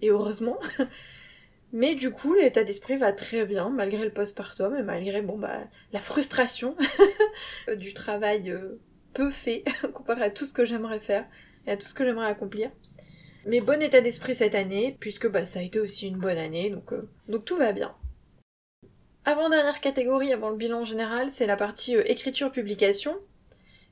Et 0.01 0.09
heureusement. 0.09 0.59
Mais 1.73 1.95
du 1.95 2.11
coup, 2.11 2.35
l'état 2.35 2.65
d'esprit 2.65 2.97
va 2.97 3.13
très 3.13 3.45
bien, 3.45 3.71
malgré 3.71 4.05
le 4.05 4.11
postpartum 4.11 4.75
et 4.77 4.83
malgré 4.83 5.23
bon 5.23 5.39
bah 5.39 5.61
la 5.93 6.01
frustration 6.01 6.77
du 7.77 7.93
travail 7.95 8.51
euh, 8.51 8.81
peu 9.13 9.31
fait 9.31 9.63
comparé 9.95 10.25
à 10.25 10.31
tout 10.31 10.47
ce 10.47 10.53
que 10.53 10.65
j'aimerais 10.65 11.01
faire 11.01 11.27
et 11.67 11.71
à 11.73 11.77
tout 11.77 11.87
ce 11.87 11.95
que 11.95 12.05
j'aimerais 12.05 12.27
accomplir. 12.27 12.71
Mais 13.47 13.61
bon 13.61 13.81
état 13.83 14.03
d'esprit 14.03 14.35
cette 14.35 14.55
année, 14.55 14.97
puisque 15.01 15.27
bah, 15.27 15.47
ça 15.47 15.61
a 15.61 15.63
été 15.63 15.81
aussi 15.81 16.09
une 16.09 16.19
bonne 16.19 16.37
année, 16.37 16.69
donc, 16.69 16.93
euh, 16.93 17.39
tout 17.39 17.57
va 17.57 17.73
bien. 17.73 17.95
Avant-dernière 19.25 19.81
catégorie, 19.81 20.33
avant 20.33 20.51
le 20.51 20.57
bilan 20.57 20.85
général, 20.85 21.31
c'est 21.31 21.47
la 21.47 21.57
partie 21.57 21.97
euh, 21.97 22.03
écriture-publication. 22.05 23.17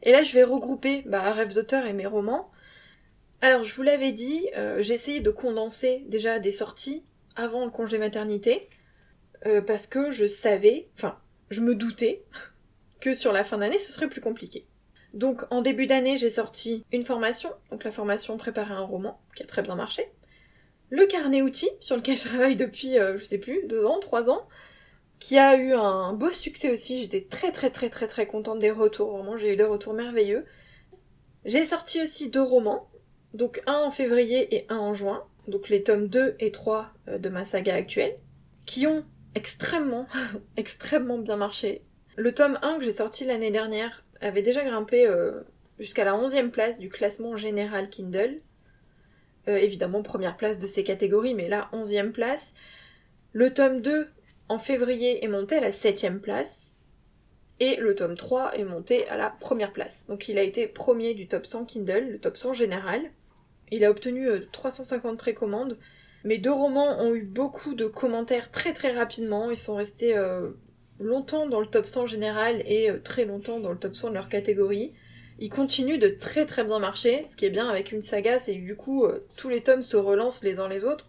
Et 0.02 0.12
là, 0.12 0.22
je 0.22 0.34
vais 0.34 0.44
regrouper 0.44 1.02
bah, 1.06 1.32
Rêve 1.32 1.54
d'auteur 1.54 1.87
et 1.87 1.94
mes 1.94 2.06
romans. 2.06 2.50
Alors, 3.40 3.64
je 3.64 3.74
vous 3.74 3.82
l'avais 3.82 4.12
dit, 4.12 4.48
euh, 4.56 4.82
j'ai 4.82 4.94
essayé 4.94 5.20
de 5.20 5.30
condenser 5.30 6.04
déjà 6.08 6.38
des 6.38 6.52
sorties 6.52 7.04
avant 7.34 7.64
le 7.64 7.70
congé 7.70 7.98
maternité, 7.98 8.68
parce 9.68 9.87
que 9.87 10.11
je 10.11 10.26
savais, 10.26 10.88
enfin, 10.96 11.16
je 11.48 11.61
me 11.61 11.76
doutais 11.76 12.24
que 13.00 13.14
sur 13.14 13.32
la 13.32 13.44
fin 13.44 13.58
d'année, 13.58 13.78
ce 13.78 13.92
serait 13.92 14.08
plus 14.08 14.20
compliqué. 14.20 14.66
Donc 15.14 15.42
en 15.51 15.62
début 15.62 15.87
d'année, 15.87 16.16
j'ai 16.16 16.31
sorti 16.31 16.85
une 16.92 17.03
formation, 17.03 17.51
donc 17.71 17.85
la 17.85 17.90
formation 17.90 18.37
préparer 18.37 18.75
un 18.75 18.85
roman, 18.85 19.21
qui 19.35 19.42
a 19.42 19.47
très 19.47 19.62
bien 19.62 19.75
marché. 19.75 20.11
Le 20.90 21.07
carnet 21.07 21.42
outils, 21.42 21.71
sur 21.81 21.97
lequel 21.97 22.16
je 22.16 22.25
travaille 22.25 22.57
depuis, 22.57 22.99
euh, 22.99 23.16
je 23.16 23.25
sais 23.25 23.38
plus, 23.38 23.66
deux 23.66 23.85
ans, 23.85 23.99
trois 24.01 24.31
ans, 24.31 24.49
qui 25.18 25.38
a 25.38 25.57
eu 25.57 25.73
un 25.73 26.12
beau 26.12 26.31
succès 26.31 26.71
aussi. 26.71 26.99
J'étais 26.99 27.23
très 27.23 27.53
très 27.53 27.71
très 27.71 27.90
très 27.90 28.07
très 28.07 28.27
contente 28.27 28.59
des 28.59 28.71
retours, 28.71 29.16
vraiment, 29.16 29.37
j'ai 29.37 29.53
eu 29.53 29.57
des 29.57 29.64
retours 29.64 29.94
merveilleux. 29.94 30.44
J'ai 31.44 31.64
sorti 31.64 32.03
aussi 32.03 32.29
deux 32.29 32.42
romans, 32.42 32.90
donc 33.35 33.62
un 33.66 33.79
en 33.79 33.90
février 33.90 34.55
et 34.55 34.66
un 34.68 34.79
en 34.79 34.94
juin, 34.94 35.25
donc 35.47 35.68
les 35.68 35.83
tomes 35.83 36.09
2 36.09 36.37
et 36.40 36.53
3 36.53 36.92
euh, 37.09 37.18
de 37.18 37.29
ma 37.29 37.44
saga 37.44 37.75
actuelle, 37.75 38.18
qui 38.66 38.87
ont 38.87 39.05
extrêmement, 39.35 40.07
extrêmement 40.57 41.18
bien 41.18 41.37
marché. 41.37 41.83
Le 42.16 42.35
tome 42.35 42.59
1 42.62 42.79
que 42.79 42.85
j'ai 42.85 42.92
sorti 42.92 43.25
l'année 43.25 43.51
dernière 43.51 44.05
avait 44.20 44.42
déjà 44.42 44.64
grimpé 44.64 45.07
euh, 45.07 45.42
jusqu'à 45.78 46.04
la 46.04 46.12
11e 46.12 46.50
place 46.50 46.78
du 46.78 46.88
classement 46.88 47.37
général 47.37 47.88
Kindle. 47.88 48.40
Euh, 49.48 49.57
évidemment, 49.57 50.02
première 50.02 50.37
place 50.37 50.59
de 50.59 50.66
ces 50.66 50.85
catégories, 50.85 51.35
mais 51.35 51.48
là, 51.48 51.68
11e 51.72 52.11
place. 52.11 52.52
Le 53.33 53.52
tome 53.52 53.81
2, 53.81 54.09
en 54.48 54.59
février, 54.59 55.24
est 55.24 55.28
monté 55.28 55.57
à 55.57 55.61
la 55.61 55.70
7e 55.70 56.18
place. 56.18 56.74
Et 57.61 57.76
le 57.76 57.94
tome 57.94 58.16
3 58.16 58.57
est 58.57 58.64
monté 58.64 59.09
à 59.09 59.16
la 59.16 59.31
première 59.31 59.72
place. 59.72 60.07
Donc 60.07 60.28
il 60.28 60.38
a 60.38 60.42
été 60.42 60.68
premier 60.68 61.14
du 61.14 61.26
top 61.26 61.44
100 61.46 61.64
Kindle, 61.64 62.09
le 62.12 62.18
top 62.18 62.37
100 62.37 62.52
général. 62.52 63.11
Il 63.72 63.85
a 63.85 63.90
obtenu 63.90 64.28
350 64.52 65.12
euh, 65.12 65.16
précommandes. 65.16 65.78
Mes 66.24 66.38
deux 66.38 66.52
romans 66.52 67.00
ont 67.00 67.14
eu 67.14 67.24
beaucoup 67.24 67.74
de 67.74 67.87
commentaires 67.87 68.50
très 68.52 68.72
très 68.72 68.92
rapidement. 68.92 69.50
Ils 69.50 69.57
sont 69.57 69.74
restés 69.74 70.16
longtemps 71.00 71.46
dans 71.46 71.61
le 71.61 71.66
top 71.66 71.87
100 71.87 72.06
général 72.06 72.62
et 72.66 72.90
euh, 72.90 73.00
très 73.02 73.24
longtemps 73.24 73.61
dans 73.61 73.72
le 73.72 73.78
top 73.78 73.94
100 73.94 74.11
de 74.11 74.14
leur 74.14 74.28
catégorie. 74.28 74.92
Ils 75.38 75.50
continuent 75.50 75.98
de 75.98 76.08
très 76.08 76.46
très 76.46 76.64
bien 76.64 76.78
marcher. 76.78 77.24
Ce 77.24 77.37
qui 77.37 77.44
est 77.44 77.50
bien 77.50 77.68
avec 77.68 77.92
une 77.92 78.02
saga, 78.02 78.40
c'est 78.40 78.54
du 78.54 78.76
coup, 78.76 79.04
euh, 79.04 79.24
tous 79.37 79.48
les 79.48 79.62
tomes 79.62 79.82
se 79.82 79.96
relancent 79.96 80.42
les 80.42 80.58
uns 80.58 80.68
les 80.68 80.84
autres. 80.84 81.08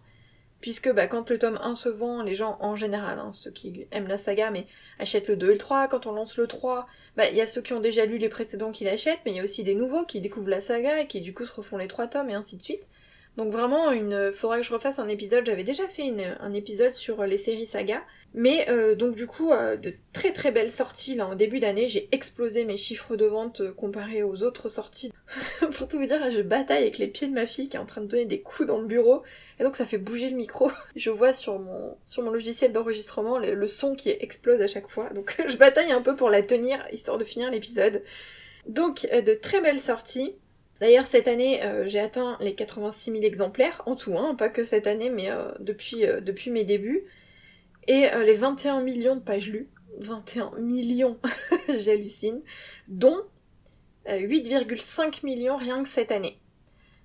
puisque 0.60 0.92
bah, 0.92 1.06
quand 1.06 1.30
le 1.30 1.38
tome 1.38 1.58
1 1.62 1.74
se 1.74 1.88
vend, 1.88 2.22
les 2.22 2.34
gens 2.34 2.58
en 2.60 2.76
général, 2.76 3.18
hein, 3.18 3.32
ceux 3.32 3.50
qui 3.50 3.86
aiment 3.92 4.08
la 4.08 4.18
saga, 4.18 4.50
mais 4.50 4.66
achètent 4.98 5.28
le 5.28 5.36
2 5.36 5.48
et 5.48 5.52
le 5.52 5.58
3, 5.58 5.88
quand 5.88 6.06
on 6.06 6.12
lance 6.12 6.36
le 6.36 6.46
3, 6.46 6.86
bah, 7.16 7.30
il 7.30 7.36
y 7.36 7.40
a 7.40 7.46
ceux 7.46 7.62
qui 7.62 7.72
ont 7.72 7.80
déjà 7.80 8.04
lu 8.04 8.18
les 8.18 8.28
précédents 8.28 8.70
qui 8.70 8.84
l'achètent, 8.84 9.20
mais 9.24 9.32
il 9.32 9.36
y 9.38 9.40
a 9.40 9.42
aussi 9.42 9.64
des 9.64 9.74
nouveaux 9.74 10.04
qui 10.04 10.20
découvrent 10.20 10.50
la 10.50 10.60
saga 10.60 11.00
et 11.00 11.06
qui 11.06 11.22
du 11.22 11.32
coup 11.32 11.46
se 11.46 11.54
refont 11.54 11.78
les 11.78 11.88
3 11.88 12.08
tomes 12.08 12.28
et 12.28 12.34
ainsi 12.34 12.58
de 12.58 12.62
suite. 12.62 12.88
Donc 13.36 13.50
vraiment, 13.50 13.90
une... 13.90 14.32
faudra 14.32 14.58
que 14.58 14.62
je 14.62 14.72
refasse 14.72 14.98
un 14.98 15.08
épisode, 15.08 15.46
j'avais 15.46 15.64
déjà 15.64 15.88
fait 15.88 16.12
un 16.40 16.52
épisode 16.52 16.92
sur 16.92 17.24
les 17.24 17.38
séries 17.38 17.64
saga, 17.64 18.02
mais 18.32 18.68
euh, 18.68 18.94
donc 18.94 19.16
du 19.16 19.26
coup, 19.26 19.52
euh, 19.52 19.76
de 19.76 19.92
très 20.12 20.32
très 20.32 20.52
belles 20.52 20.70
sorties 20.70 21.16
là 21.16 21.26
en 21.26 21.34
début 21.34 21.58
d'année, 21.58 21.88
j'ai 21.88 22.08
explosé 22.12 22.64
mes 22.64 22.76
chiffres 22.76 23.16
de 23.16 23.26
vente 23.26 23.60
euh, 23.60 23.72
comparés 23.72 24.22
aux 24.22 24.44
autres 24.44 24.68
sorties. 24.68 25.12
Pour 25.72 25.88
tout 25.88 25.98
vous 25.98 26.06
dire, 26.06 26.30
je 26.30 26.40
bataille 26.40 26.82
avec 26.82 26.98
les 26.98 27.08
pieds 27.08 27.26
de 27.26 27.32
ma 27.32 27.46
fille 27.46 27.68
qui 27.68 27.76
est 27.76 27.80
en 27.80 27.86
train 27.86 28.00
de 28.00 28.06
donner 28.06 28.26
des 28.26 28.40
coups 28.40 28.68
dans 28.68 28.80
le 28.80 28.86
bureau, 28.86 29.22
et 29.58 29.64
donc 29.64 29.74
ça 29.74 29.84
fait 29.84 29.98
bouger 29.98 30.30
le 30.30 30.36
micro. 30.36 30.70
je 30.96 31.10
vois 31.10 31.32
sur 31.32 31.58
mon, 31.58 31.96
sur 32.06 32.22
mon 32.22 32.30
logiciel 32.30 32.70
d'enregistrement 32.70 33.38
le, 33.38 33.66
son 33.66 33.96
qui 33.96 34.10
explose 34.10 34.60
à 34.60 34.68
chaque 34.68 34.88
fois, 34.88 35.10
donc 35.10 35.36
je 35.48 35.56
bataille 35.56 35.90
un 35.90 36.02
peu 36.02 36.14
pour 36.14 36.30
la 36.30 36.42
tenir, 36.42 36.84
histoire 36.92 37.18
de 37.18 37.24
finir 37.24 37.50
l'épisode. 37.50 38.02
Donc 38.66 39.08
de 39.10 39.34
très 39.34 39.60
belles 39.60 39.80
sorties. 39.80 40.34
D'ailleurs, 40.80 41.06
cette 41.06 41.28
année, 41.28 41.60
j'ai 41.86 41.98
atteint 41.98 42.38
les 42.40 42.54
86 42.54 43.10
000 43.10 43.22
exemplaires 43.24 43.82
en 43.86 43.96
tout, 43.96 44.16
hein, 44.16 44.34
pas 44.34 44.48
que 44.48 44.64
cette 44.64 44.86
année, 44.86 45.10
mais 45.10 45.28
depuis, 45.58 46.04
depuis 46.22 46.50
mes 46.50 46.64
débuts. 46.64 47.06
Et 47.90 48.08
euh, 48.14 48.22
les 48.22 48.36
21 48.36 48.82
millions 48.82 49.16
de 49.16 49.20
pages 49.20 49.48
lues, 49.48 49.68
21 49.98 50.52
millions, 50.60 51.18
j'hallucine, 51.68 52.40
dont 52.86 53.18
8,5 54.06 55.00
euh, 55.02 55.10
millions 55.24 55.56
rien 55.56 55.82
que 55.82 55.88
cette 55.88 56.12
année. 56.12 56.38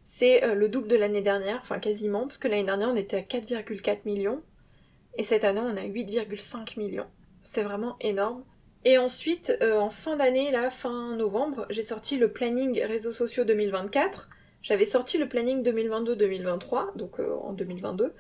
C'est 0.04 0.44
euh, 0.44 0.54
le 0.54 0.70
double 0.70 0.88
de 0.88 0.96
l'année 0.96 1.24
dernière, 1.24 1.58
enfin 1.60 1.80
quasiment, 1.80 2.28
parce 2.28 2.38
que 2.38 2.48
l'année 2.48 2.66
dernière 2.66 2.90
on 2.90 2.96
était 2.96 3.18
à 3.18 3.22
4,4 3.22 4.02
millions, 4.06 4.44
et 5.18 5.24
cette 5.24 5.44
année 5.44 5.60
on 5.60 5.76
a 5.76 5.88
8,5 5.88 6.78
millions. 6.78 7.08
C'est 7.42 7.64
vraiment 7.64 7.96
énorme. 8.00 8.44
Et 8.84 9.00
ensuite, 9.00 9.58
en 9.64 9.90
fin 9.90 10.16
d'année, 10.16 10.52
là, 10.52 10.70
fin 10.70 11.16
novembre, 11.16 11.66
j'ai 11.72 11.82
sorti 11.82 12.18
le 12.18 12.32
planning 12.32 12.80
réseaux 12.84 13.12
sociaux 13.12 13.44
2024. 13.44 14.30
J'avais 14.62 14.86
sorti 14.86 15.18
le 15.18 15.28
planning 15.28 15.64
2022-2023, 15.64 16.96
donc 16.96 17.18
en 17.20 17.54
2022, 17.54 18.14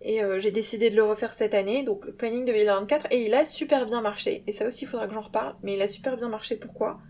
et 0.00 0.22
euh, 0.22 0.38
j'ai 0.38 0.50
décidé 0.50 0.90
de 0.90 0.96
le 0.96 1.02
refaire 1.02 1.32
cette 1.32 1.54
année, 1.54 1.82
donc 1.82 2.04
le 2.06 2.12
planning 2.12 2.44
2024, 2.44 3.08
et 3.10 3.24
il 3.24 3.34
a 3.34 3.44
super 3.44 3.86
bien 3.86 4.00
marché. 4.00 4.44
Et 4.46 4.52
ça 4.52 4.66
aussi, 4.66 4.84
il 4.84 4.88
faudra 4.88 5.06
que 5.06 5.14
j'en 5.14 5.22
reparle, 5.22 5.56
mais 5.62 5.74
il 5.74 5.82
a 5.82 5.88
super 5.88 6.16
bien 6.16 6.28
marché. 6.28 6.56
Pourquoi? 6.56 7.00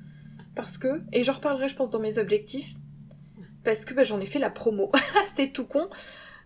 Parce 0.54 0.78
que, 0.78 1.02
et 1.12 1.22
j'en 1.22 1.34
reparlerai, 1.34 1.68
je 1.68 1.76
pense, 1.76 1.90
dans 1.90 2.00
mes 2.00 2.18
objectifs, 2.18 2.74
parce 3.62 3.84
que 3.84 3.92
bah, 3.92 4.04
j'en 4.04 4.20
ai 4.20 4.26
fait 4.26 4.38
la 4.38 4.50
promo. 4.50 4.90
C'est 5.34 5.52
tout 5.52 5.66
con, 5.66 5.88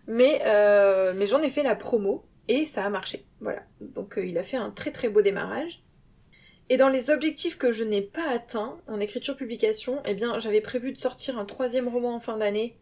mais, 0.07 0.41
euh, 0.45 1.13
mais 1.15 1.25
j'en 1.25 1.41
ai 1.41 1.49
fait 1.49 1.63
la 1.63 1.75
promo, 1.75 2.25
et 2.49 2.65
ça 2.65 2.83
a 2.83 2.89
marché. 2.89 3.25
Voilà. 3.39 3.63
Donc 3.79 4.17
euh, 4.17 4.25
il 4.25 4.37
a 4.37 4.43
fait 4.43 4.57
un 4.57 4.69
très 4.69 4.91
très 4.91 5.09
beau 5.09 5.21
démarrage. 5.21 5.81
Et 6.69 6.77
dans 6.77 6.89
les 6.89 7.09
objectifs 7.09 7.57
que 7.57 7.71
je 7.71 7.83
n'ai 7.83 8.01
pas 8.01 8.29
atteints 8.29 8.77
en 8.87 8.99
écriture-publication, 8.99 10.01
eh 10.05 10.13
bien, 10.13 10.39
j'avais 10.39 10.61
prévu 10.61 10.91
de 10.91 10.97
sortir 10.97 11.37
un 11.37 11.45
troisième 11.45 11.87
roman 11.87 12.15
en 12.15 12.19
fin 12.19 12.37
d'année 12.37 12.77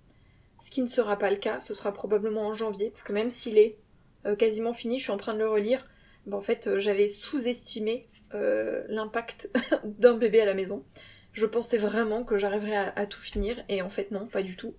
ce 0.61 0.69
qui 0.69 0.81
ne 0.81 0.87
sera 0.87 1.17
pas 1.17 1.31
le 1.31 1.37
cas, 1.37 1.59
ce 1.59 1.73
sera 1.73 1.91
probablement 1.91 2.47
en 2.47 2.53
janvier, 2.53 2.91
parce 2.91 3.03
que 3.03 3.11
même 3.11 3.31
s'il 3.31 3.57
est 3.57 3.77
euh, 4.27 4.35
quasiment 4.35 4.73
fini, 4.73 4.99
je 4.99 5.03
suis 5.03 5.11
en 5.11 5.17
train 5.17 5.33
de 5.33 5.39
le 5.39 5.49
relire, 5.49 5.89
ben, 6.27 6.37
en 6.37 6.41
fait 6.41 6.67
euh, 6.67 6.77
j'avais 6.77 7.07
sous-estimé 7.07 8.03
euh, 8.35 8.83
l'impact 8.87 9.49
d'un 9.83 10.13
bébé 10.13 10.39
à 10.39 10.45
la 10.45 10.53
maison. 10.53 10.85
Je 11.33 11.47
pensais 11.47 11.77
vraiment 11.77 12.23
que 12.23 12.37
j'arriverais 12.37 12.93
à, 12.95 13.05
tout 13.07 13.19
finir, 13.19 13.63
et 13.69 13.81
en 13.81 13.89
fait 13.89 14.11
non, 14.11 14.27
pas 14.27 14.43
du 14.43 14.55
tout. 14.55 14.75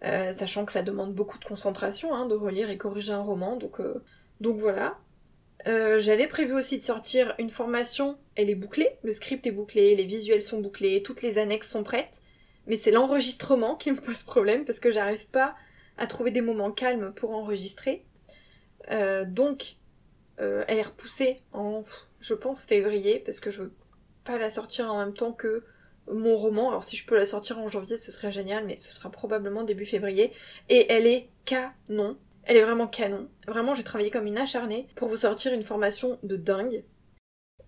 sachant 0.00 0.64
que 0.64 0.72
ça 0.72 0.82
demande 0.82 1.12
beaucoup 1.12 1.38
de 1.38 1.44
concentration 1.44 2.14
hein, 2.14 2.26
de 2.26 2.34
relire 2.34 2.70
et 2.70 2.78
corriger 2.78 3.12
un 3.12 3.22
roman, 3.22 3.56
donc, 3.56 3.80
donc 4.40 4.58
voilà. 4.58 4.98
J'avais 5.66 6.28
prévu 6.28 6.54
aussi 6.54 6.78
de 6.78 6.82
sortir 6.82 7.34
une 7.38 7.50
formation, 7.50 8.16
elle 8.36 8.48
est 8.48 8.54
bouclée, 8.54 8.90
le 9.02 9.12
script 9.12 9.44
est 9.44 9.50
bouclé, 9.50 9.96
les 9.96 10.04
visuels 10.04 10.42
sont 10.42 10.60
bouclés, 10.60 11.02
toutes 11.02 11.22
les 11.22 11.38
annexes 11.38 11.68
sont 11.68 11.82
prêtes 11.82 12.22
mais 12.66 12.76
c'est 12.76 12.90
l'enregistrement 12.90 13.76
qui 13.76 13.90
me 13.90 13.96
pose 14.00 14.22
problème 14.22 14.64
parce 14.64 14.78
que 14.78 14.90
j'arrive 14.90 15.26
pas 15.28 15.54
à 15.96 16.06
trouver 16.06 16.30
des 16.30 16.40
moments 16.40 16.72
calmes 16.72 17.12
pour 17.14 17.34
enregistrer. 17.34 18.04
Euh, 18.90 19.24
donc, 19.24 19.76
euh, 20.40 20.64
elle 20.68 20.78
est 20.78 20.82
repoussée 20.82 21.36
en, 21.52 21.82
je 22.20 22.34
pense, 22.34 22.64
février 22.64 23.20
parce 23.24 23.40
que 23.40 23.50
je 23.50 23.64
veux 23.64 23.72
pas 24.24 24.38
la 24.38 24.50
sortir 24.50 24.92
en 24.92 24.98
même 24.98 25.14
temps 25.14 25.32
que 25.32 25.64
mon 26.10 26.36
roman. 26.36 26.68
Alors 26.68 26.84
si 26.84 26.96
je 26.96 27.06
peux 27.06 27.16
la 27.16 27.26
sortir 27.26 27.58
en 27.58 27.68
janvier, 27.68 27.96
ce 27.96 28.10
serait 28.10 28.32
génial, 28.32 28.64
mais 28.64 28.78
ce 28.78 28.92
sera 28.92 29.10
probablement 29.10 29.62
début 29.62 29.86
février. 29.86 30.32
Et 30.68 30.90
elle 30.92 31.06
est 31.06 31.28
canon. 31.44 32.16
Elle 32.44 32.56
est 32.56 32.62
vraiment 32.62 32.88
canon. 32.88 33.28
Vraiment, 33.46 33.74
j'ai 33.74 33.84
travaillé 33.84 34.10
comme 34.10 34.26
une 34.26 34.38
acharnée 34.38 34.88
pour 34.96 35.08
vous 35.08 35.18
sortir 35.18 35.52
une 35.52 35.62
formation 35.62 36.18
de 36.22 36.36
dingue. 36.36 36.84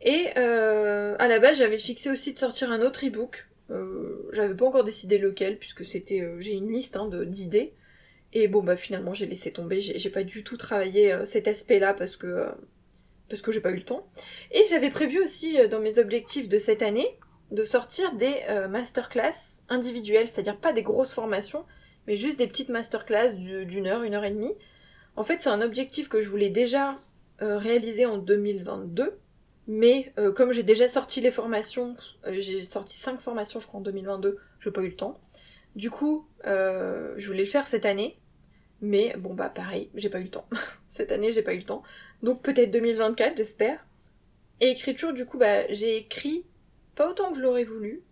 Et 0.01 0.31
euh, 0.37 1.15
à 1.19 1.29
la 1.29 1.39
base, 1.39 1.59
j'avais 1.59 1.79
fixé 1.79 2.11
aussi 2.11 2.33
de 2.33 2.39
sortir 2.39 2.73
un 2.73 2.83
autre 2.83 3.07
e-book 3.07 3.49
euh, 3.71 4.29
j'avais 4.33 4.55
pas 4.55 4.67
encore 4.67 4.85
décidé 4.85 5.19
lequel, 5.19 5.59
puisque 5.59 5.85
c'était. 5.85 6.21
Euh, 6.21 6.41
j'ai 6.41 6.53
une 6.53 6.71
liste 6.71 6.97
hein, 6.97 7.09
d'idées. 7.27 7.75
Et 8.33 8.49
bon, 8.49 8.63
bah 8.63 8.77
finalement, 8.77 9.15
j'ai 9.15 9.27
laissé 9.27 9.53
tomber. 9.53 9.81
J'ai 9.81 10.11
pas 10.11 10.25
du 10.25 10.45
tout 10.45 10.57
travaillé 10.57 11.13
euh, 11.13 11.25
cet 11.25 11.49
aspect-là 11.49 11.95
parce 11.95 12.17
que. 12.17 12.49
parce 13.29 13.43
que 13.43 13.53
j'ai 13.53 13.61
pas 13.61 13.71
eu 13.71 13.77
le 13.77 13.85
temps. 13.85 14.09
Et 14.51 14.63
j'avais 14.69 14.91
prévu 14.91 15.21
aussi, 15.21 15.57
dans 15.69 15.81
mes 15.81 15.99
objectifs 15.99 16.49
de 16.49 16.59
cette 16.59 16.83
année, 16.83 17.19
de 17.51 17.65
sortir 17.65 18.15
des 18.17 18.43
masterclass 18.69 19.63
individuelles, 19.69 20.29
c'est-à-dire 20.29 20.59
pas 20.59 20.73
des 20.73 20.83
grosses 20.83 21.15
formations, 21.15 21.65
mais 22.07 22.17
juste 22.17 22.39
des 22.39 22.47
petites 22.47 22.69
masterclass 22.69 23.35
d'une 23.37 23.87
heure, 23.87 24.03
une 24.03 24.15
heure 24.15 24.25
et 24.25 24.31
demie. 24.31 24.55
En 25.17 25.25
fait, 25.25 25.41
c'est 25.41 25.51
un 25.51 25.61
objectif 25.61 26.09
que 26.09 26.21
je 26.21 26.29
voulais 26.29 26.51
déjà 26.51 26.99
réaliser 27.39 28.07
en 28.07 28.19
2022 28.19 29.19
mais 29.67 30.13
euh, 30.19 30.33
comme 30.33 30.53
j'ai 30.53 30.63
déjà 30.63 30.89
sorti 30.89 31.21
les 31.21 31.31
formations, 31.31 31.95
euh, 32.27 32.35
j'ai 32.39 32.63
sorti 32.63 32.97
5 32.97 33.21
formations 33.21 33.61
je 33.61 33.67
crois 33.67 33.81
en 33.81 33.83
2022, 33.83 34.39
j'ai 34.61 34.71
pas 34.71 34.83
eu 34.83 34.89
le 34.89 34.97
temps. 34.97 35.21
Du 35.75 35.91
coup, 35.91 36.29
euh, 36.47 37.15
je 37.17 37.27
voulais 37.27 37.45
le 37.45 37.49
faire 37.49 37.67
cette 37.67 37.87
année, 37.87 38.19
mais 38.81 39.15
bon 39.19 39.35
bah 39.35 39.49
pareil, 39.49 39.91
j'ai 39.95 40.11
pas 40.11 40.21
eu 40.21 40.25
le 40.25 40.31
temps. 40.31 40.47
cette 40.87 41.13
année 41.13 41.33
j'ai 41.33 41.43
pas 41.43 41.55
eu 41.55 41.59
le 41.59 41.65
temps. 41.65 41.83
Donc 42.23 42.43
peut-être 42.43 42.71
2024 42.71 43.37
j'espère. 43.37 43.85
Et 44.61 44.69
écriture 44.69 45.13
du 45.13 45.25
coup 45.27 45.39
bah 45.39 45.67
j'ai 45.71 45.97
écrit 45.97 46.45
pas 46.95 47.09
autant 47.09 47.33
que 47.33 47.39
je 47.39 47.43
l'aurais 47.43 47.65
voulu. 47.65 48.03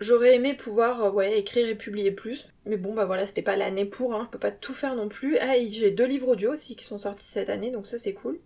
J'aurais 0.00 0.34
aimé 0.34 0.54
pouvoir 0.54 1.14
ouais 1.14 1.38
écrire 1.38 1.68
et 1.68 1.74
publier 1.74 2.10
plus, 2.10 2.46
mais 2.66 2.76
bon 2.76 2.94
bah 2.94 3.06
voilà 3.06 3.26
c'était 3.26 3.42
pas 3.42 3.56
l'année 3.56 3.84
pour, 3.84 4.14
hein, 4.14 4.24
je 4.26 4.30
peux 4.32 4.38
pas 4.38 4.50
tout 4.50 4.74
faire 4.74 4.94
non 4.94 5.08
plus. 5.08 5.38
Ah 5.38 5.54
j'ai 5.66 5.90
deux 5.90 6.06
livres 6.06 6.28
audio 6.28 6.52
aussi 6.52 6.76
qui 6.76 6.84
sont 6.84 6.98
sortis 6.98 7.26
cette 7.26 7.48
année 7.48 7.70
donc 7.70 7.86
ça 7.86 7.96
c'est 7.98 8.14
cool. 8.14 8.38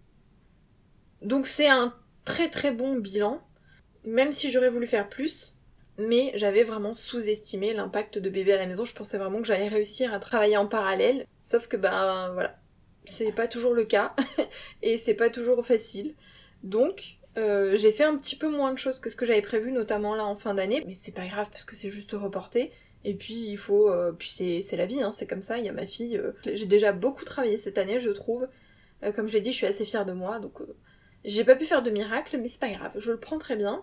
Donc 1.21 1.47
c'est 1.47 1.69
un 1.69 1.95
très 2.25 2.49
très 2.49 2.73
bon 2.73 2.97
bilan, 2.97 3.41
même 4.05 4.33
si 4.33 4.51
j'aurais 4.51 4.71
voulu 4.71 4.87
faire 4.87 5.09
plus, 5.09 5.55
mais 5.99 6.33
j'avais 6.35 6.65
vraiment 6.65 6.95
sous-estimé 6.95 7.73
l'impact 7.73 8.19
de 8.19 8.29
bébé 8.31 8.53
à 8.53 8.59
la 8.59 8.67
maison. 8.67 8.85
Je 8.85 8.95
pensais 8.95 9.19
vraiment 9.19 9.41
que 9.41 9.47
j'allais 9.47 9.69
réussir 9.69 10.13
à 10.13 10.19
travailler 10.19 10.57
en 10.57 10.67
parallèle, 10.67 11.27
sauf 11.43 11.69
que 11.69 11.77
ben 11.77 12.31
voilà, 12.33 12.59
c'est 13.05 13.33
pas 13.33 13.49
toujours 13.49 13.75
le 13.75 13.85
cas 13.85 14.15
et 14.83 14.99
c'est 14.99 15.15
pas 15.15 15.31
toujours 15.31 15.65
facile. 15.65 16.15
Donc 16.63 17.19
euh, 17.37 17.77
j'ai 17.77 17.93
fait 17.93 18.05
un 18.05 18.17
petit 18.17 18.37
peu 18.37 18.49
moins 18.49 18.73
de 18.73 18.79
choses 18.79 19.01
que 19.01 19.11
ce 19.11 19.17
que 19.17 19.27
j'avais 19.27 19.43
prévu, 19.43 19.73
notamment 19.73 20.15
là 20.15 20.25
en 20.25 20.37
fin 20.37 20.55
d'année, 20.55 20.83
mais 20.87 20.95
c'est 20.95 21.13
pas 21.13 21.27
grave 21.27 21.49
parce 21.51 21.65
que 21.65 21.77
c'est 21.77 21.91
juste 21.91 22.13
reporté. 22.13 22.73
Et 23.05 23.15
puis 23.15 23.35
il 23.35 23.59
faut, 23.59 23.91
euh, 23.91 24.13
puis 24.13 24.31
c'est 24.31 24.77
la 24.77 24.87
vie, 24.87 25.03
hein, 25.03 25.11
c'est 25.11 25.27
comme 25.27 25.43
ça. 25.43 25.59
Il 25.59 25.65
y 25.65 25.69
a 25.69 25.73
ma 25.73 25.87
fille. 25.87 26.17
Euh, 26.17 26.33
j'ai 26.45 26.67
déjà 26.67 26.93
beaucoup 26.93 27.25
travaillé 27.25 27.57
cette 27.57 27.79
année, 27.79 27.99
je 27.99 28.11
trouve. 28.11 28.49
comme 29.15 29.29
je 29.29 29.35
l'ai 29.35 29.41
dit, 29.43 29.53
je 29.53 29.57
suis 29.57 29.67
assez 29.67 29.85
fière 29.85 30.07
de 30.07 30.13
moi, 30.13 30.39
donc 30.39 30.61
j'ai 31.25 31.45
pas 31.45 31.57
pu 31.57 31.65
faire 31.65 31.83
de 31.83 31.91
miracle, 31.91 32.39
mais 32.39 32.49
c'est 32.49 32.61
pas 32.61 32.71
grave, 32.71 32.93
je 32.97 33.13
le 33.13 33.19
prends 33.19 33.39
très 33.39 33.57
bien. 33.57 33.83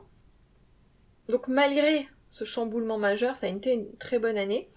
Donc 1.27 1.47
malgré 1.47 2.07
ce 2.31 2.45
chamboulement 2.45 2.97
majeur, 2.97 3.35
ça 3.35 3.47
a 3.47 3.49
été 3.49 3.73
une 3.73 3.93
très 3.97 4.17
bonne 4.17 4.37
année. 4.37 4.69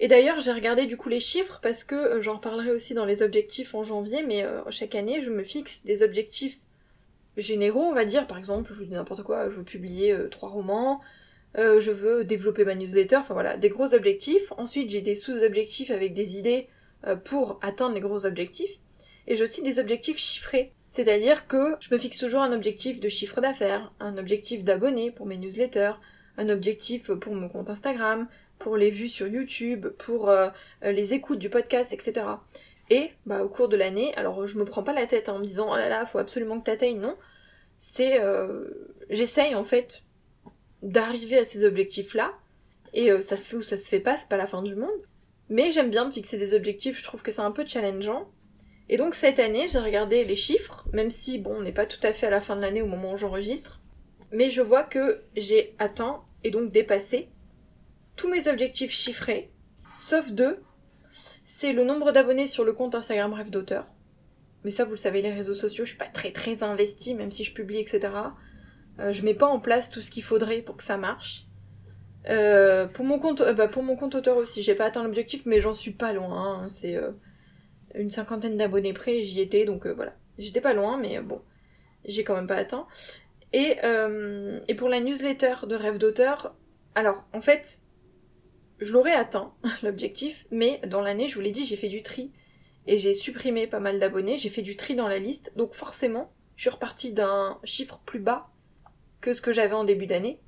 Et 0.00 0.08
d'ailleurs, 0.08 0.40
j'ai 0.40 0.52
regardé 0.52 0.86
du 0.86 0.96
coup 0.96 1.10
les 1.10 1.20
chiffres 1.20 1.60
parce 1.62 1.84
que 1.84 1.94
euh, 1.94 2.20
j'en 2.20 2.36
reparlerai 2.36 2.70
aussi 2.72 2.94
dans 2.94 3.04
les 3.04 3.22
objectifs 3.22 3.74
en 3.74 3.84
janvier, 3.84 4.22
mais 4.22 4.44
euh, 4.44 4.62
chaque 4.70 4.94
année, 4.94 5.20
je 5.22 5.30
me 5.30 5.42
fixe 5.44 5.84
des 5.84 6.02
objectifs 6.02 6.58
généraux, 7.36 7.82
on 7.82 7.92
va 7.92 8.04
dire. 8.04 8.26
Par 8.26 8.38
exemple, 8.38 8.72
je 8.72 8.78
vous 8.78 8.84
dis 8.86 8.92
n'importe 8.92 9.22
quoi, 9.22 9.50
je 9.50 9.56
veux 9.56 9.64
publier 9.64 10.12
euh, 10.12 10.28
trois 10.28 10.48
romans, 10.48 11.00
je 11.54 11.90
veux 11.90 12.24
développer 12.24 12.64
ma 12.64 12.74
newsletter, 12.74 13.16
enfin 13.16 13.34
voilà, 13.34 13.58
des 13.58 13.68
gros 13.68 13.94
objectifs. 13.94 14.52
Ensuite, 14.56 14.88
j'ai 14.88 15.02
des 15.02 15.14
sous-objectifs 15.14 15.90
avec 15.90 16.14
des 16.14 16.38
idées 16.38 16.66
pour 17.24 17.58
atteindre 17.60 17.94
les 17.94 18.00
gros 18.00 18.24
objectifs. 18.24 18.80
Et 19.26 19.36
j'ai 19.36 19.44
aussi 19.44 19.62
des 19.62 19.78
objectifs 19.78 20.18
chiffrés. 20.18 20.72
C'est-à-dire 20.88 21.46
que 21.46 21.76
je 21.80 21.94
me 21.94 21.98
fixe 21.98 22.18
toujours 22.18 22.42
un 22.42 22.52
objectif 22.52 23.00
de 23.00 23.08
chiffre 23.08 23.40
d'affaires, 23.40 23.92
un 24.00 24.18
objectif 24.18 24.64
d'abonnés 24.64 25.10
pour 25.10 25.26
mes 25.26 25.38
newsletters, 25.38 25.94
un 26.36 26.48
objectif 26.48 27.12
pour 27.12 27.34
mon 27.34 27.48
compte 27.48 27.70
Instagram, 27.70 28.28
pour 28.58 28.76
les 28.76 28.90
vues 28.90 29.08
sur 29.08 29.26
YouTube, 29.26 29.88
pour 29.98 30.28
euh, 30.28 30.48
les 30.82 31.14
écoutes 31.14 31.38
du 31.38 31.50
podcast, 31.50 31.92
etc. 31.92 32.26
Et 32.90 33.10
bah 33.26 33.42
au 33.42 33.48
cours 33.48 33.68
de 33.68 33.76
l'année, 33.76 34.14
alors 34.16 34.46
je 34.46 34.58
me 34.58 34.64
prends 34.64 34.82
pas 34.82 34.92
la 34.92 35.06
tête 35.06 35.28
en 35.28 35.38
me 35.38 35.44
disant 35.44 35.68
oh 35.72 35.76
là 35.76 35.88
là, 35.88 36.04
faut 36.06 36.18
absolument 36.18 36.60
que 36.60 36.66
t'atteignes, 36.66 37.00
non. 37.00 37.16
C'est 37.78 38.20
euh, 38.20 38.68
j'essaye 39.10 39.54
en 39.54 39.64
fait 39.64 40.04
d'arriver 40.82 41.38
à 41.38 41.44
ces 41.44 41.64
objectifs-là, 41.64 42.34
et 42.92 43.10
euh, 43.10 43.20
ça 43.20 43.36
se 43.36 43.48
fait 43.48 43.56
ou 43.56 43.62
ça 43.62 43.76
se 43.76 43.88
fait 43.88 44.00
pas, 44.00 44.16
c'est 44.16 44.28
pas 44.28 44.36
la 44.36 44.46
fin 44.46 44.62
du 44.62 44.74
monde. 44.74 44.90
Mais 45.48 45.72
j'aime 45.72 45.90
bien 45.90 46.04
me 46.04 46.10
fixer 46.10 46.36
des 46.36 46.54
objectifs, 46.54 46.98
je 46.98 47.04
trouve 47.04 47.22
que 47.22 47.30
c'est 47.30 47.40
un 47.40 47.50
peu 47.50 47.64
challengeant, 47.66 48.30
Et 48.92 48.98
donc 48.98 49.14
cette 49.14 49.38
année, 49.38 49.68
j'ai 49.68 49.78
regardé 49.78 50.22
les 50.22 50.36
chiffres, 50.36 50.86
même 50.92 51.08
si 51.08 51.38
bon, 51.38 51.56
on 51.56 51.62
n'est 51.62 51.72
pas 51.72 51.86
tout 51.86 51.98
à 52.02 52.12
fait 52.12 52.26
à 52.26 52.30
la 52.30 52.42
fin 52.42 52.56
de 52.56 52.60
l'année 52.60 52.82
au 52.82 52.86
moment 52.86 53.14
où 53.14 53.16
j'enregistre, 53.16 53.80
mais 54.32 54.50
je 54.50 54.60
vois 54.60 54.82
que 54.82 55.22
j'ai 55.34 55.74
atteint 55.78 56.20
et 56.44 56.50
donc 56.50 56.70
dépassé 56.70 57.30
tous 58.16 58.28
mes 58.28 58.48
objectifs 58.48 58.90
chiffrés, 58.90 59.50
sauf 59.98 60.30
deux. 60.32 60.62
C'est 61.42 61.72
le 61.72 61.84
nombre 61.84 62.12
d'abonnés 62.12 62.46
sur 62.46 62.64
le 62.64 62.74
compte 62.74 62.94
Instagram 62.94 63.32
Rêve 63.32 63.48
d'auteur. 63.48 63.86
Mais 64.62 64.70
ça, 64.70 64.84
vous 64.84 64.90
le 64.90 64.98
savez, 64.98 65.22
les 65.22 65.32
réseaux 65.32 65.54
sociaux, 65.54 65.86
je 65.86 65.88
suis 65.88 65.98
pas 65.98 66.04
très 66.04 66.30
très 66.30 66.62
investie, 66.62 67.14
même 67.14 67.30
si 67.30 67.44
je 67.44 67.54
publie, 67.54 67.78
etc. 67.78 68.12
Euh, 68.98 69.10
je 69.10 69.24
mets 69.24 69.32
pas 69.32 69.48
en 69.48 69.58
place 69.58 69.88
tout 69.88 70.02
ce 70.02 70.10
qu'il 70.10 70.22
faudrait 70.22 70.60
pour 70.60 70.76
que 70.76 70.84
ça 70.84 70.98
marche. 70.98 71.46
Euh, 72.28 72.86
pour 72.86 73.06
mon 73.06 73.18
compte, 73.18 73.40
euh, 73.40 73.54
bah, 73.54 73.68
pour 73.68 73.84
mon 73.84 73.96
compte 73.96 74.16
auteur 74.16 74.36
aussi, 74.36 74.62
j'ai 74.62 74.74
pas 74.74 74.84
atteint 74.84 75.02
l'objectif, 75.02 75.46
mais 75.46 75.62
j'en 75.62 75.72
suis 75.72 75.92
pas 75.92 76.12
loin. 76.12 76.60
Hein. 76.64 76.68
C'est 76.68 76.98
une 77.94 78.10
cinquantaine 78.10 78.56
d'abonnés 78.56 78.92
près, 78.92 79.22
j'y 79.22 79.40
étais, 79.40 79.64
donc 79.64 79.86
voilà. 79.86 80.14
J'étais 80.38 80.60
pas 80.60 80.72
loin, 80.72 80.98
mais 80.98 81.20
bon, 81.20 81.40
j'ai 82.04 82.24
quand 82.24 82.34
même 82.34 82.46
pas 82.46 82.56
atteint. 82.56 82.86
Et, 83.52 83.76
et 84.68 84.74
pour 84.74 84.88
la 84.88 85.00
newsletter 85.00 85.66
de 85.66 85.74
Rêve 85.74 85.98
d'auteur, 85.98 86.54
alors 86.94 87.26
en 87.32 87.40
fait, 87.40 87.82
je 88.82 88.92
l'aurais 88.92 89.12
atteint, 89.12 89.52
l'objectif, 89.82 90.46
mais 90.50 90.80
dans 90.86 91.00
l'année, 91.00 91.28
je 91.28 91.34
vous 91.34 91.40
l'ai 91.40 91.50
dit, 91.50 91.64
j'ai 91.64 91.76
fait 91.76 91.88
du 91.88 92.02
tri. 92.02 92.32
Et 92.86 92.96
j'ai 92.96 93.12
supprimé 93.12 93.68
pas 93.68 93.78
mal 93.78 94.00
d'abonnés, 94.00 94.36
j'ai 94.36 94.48
fait 94.48 94.62
du 94.62 94.74
tri 94.74 94.96
dans 94.96 95.06
la 95.06 95.20
liste, 95.20 95.52
donc 95.54 95.72
forcément, 95.72 96.32
je 96.56 96.62
suis 96.62 96.70
repartie 96.70 97.12
d'un 97.12 97.60
chiffre 97.62 98.00
plus 98.04 98.18
bas 98.18 98.50
que 99.20 99.32
ce 99.32 99.40
que 99.40 99.52
j'avais 99.52 99.74
en 99.74 99.84
début 99.84 100.06
d'année. 100.06 100.40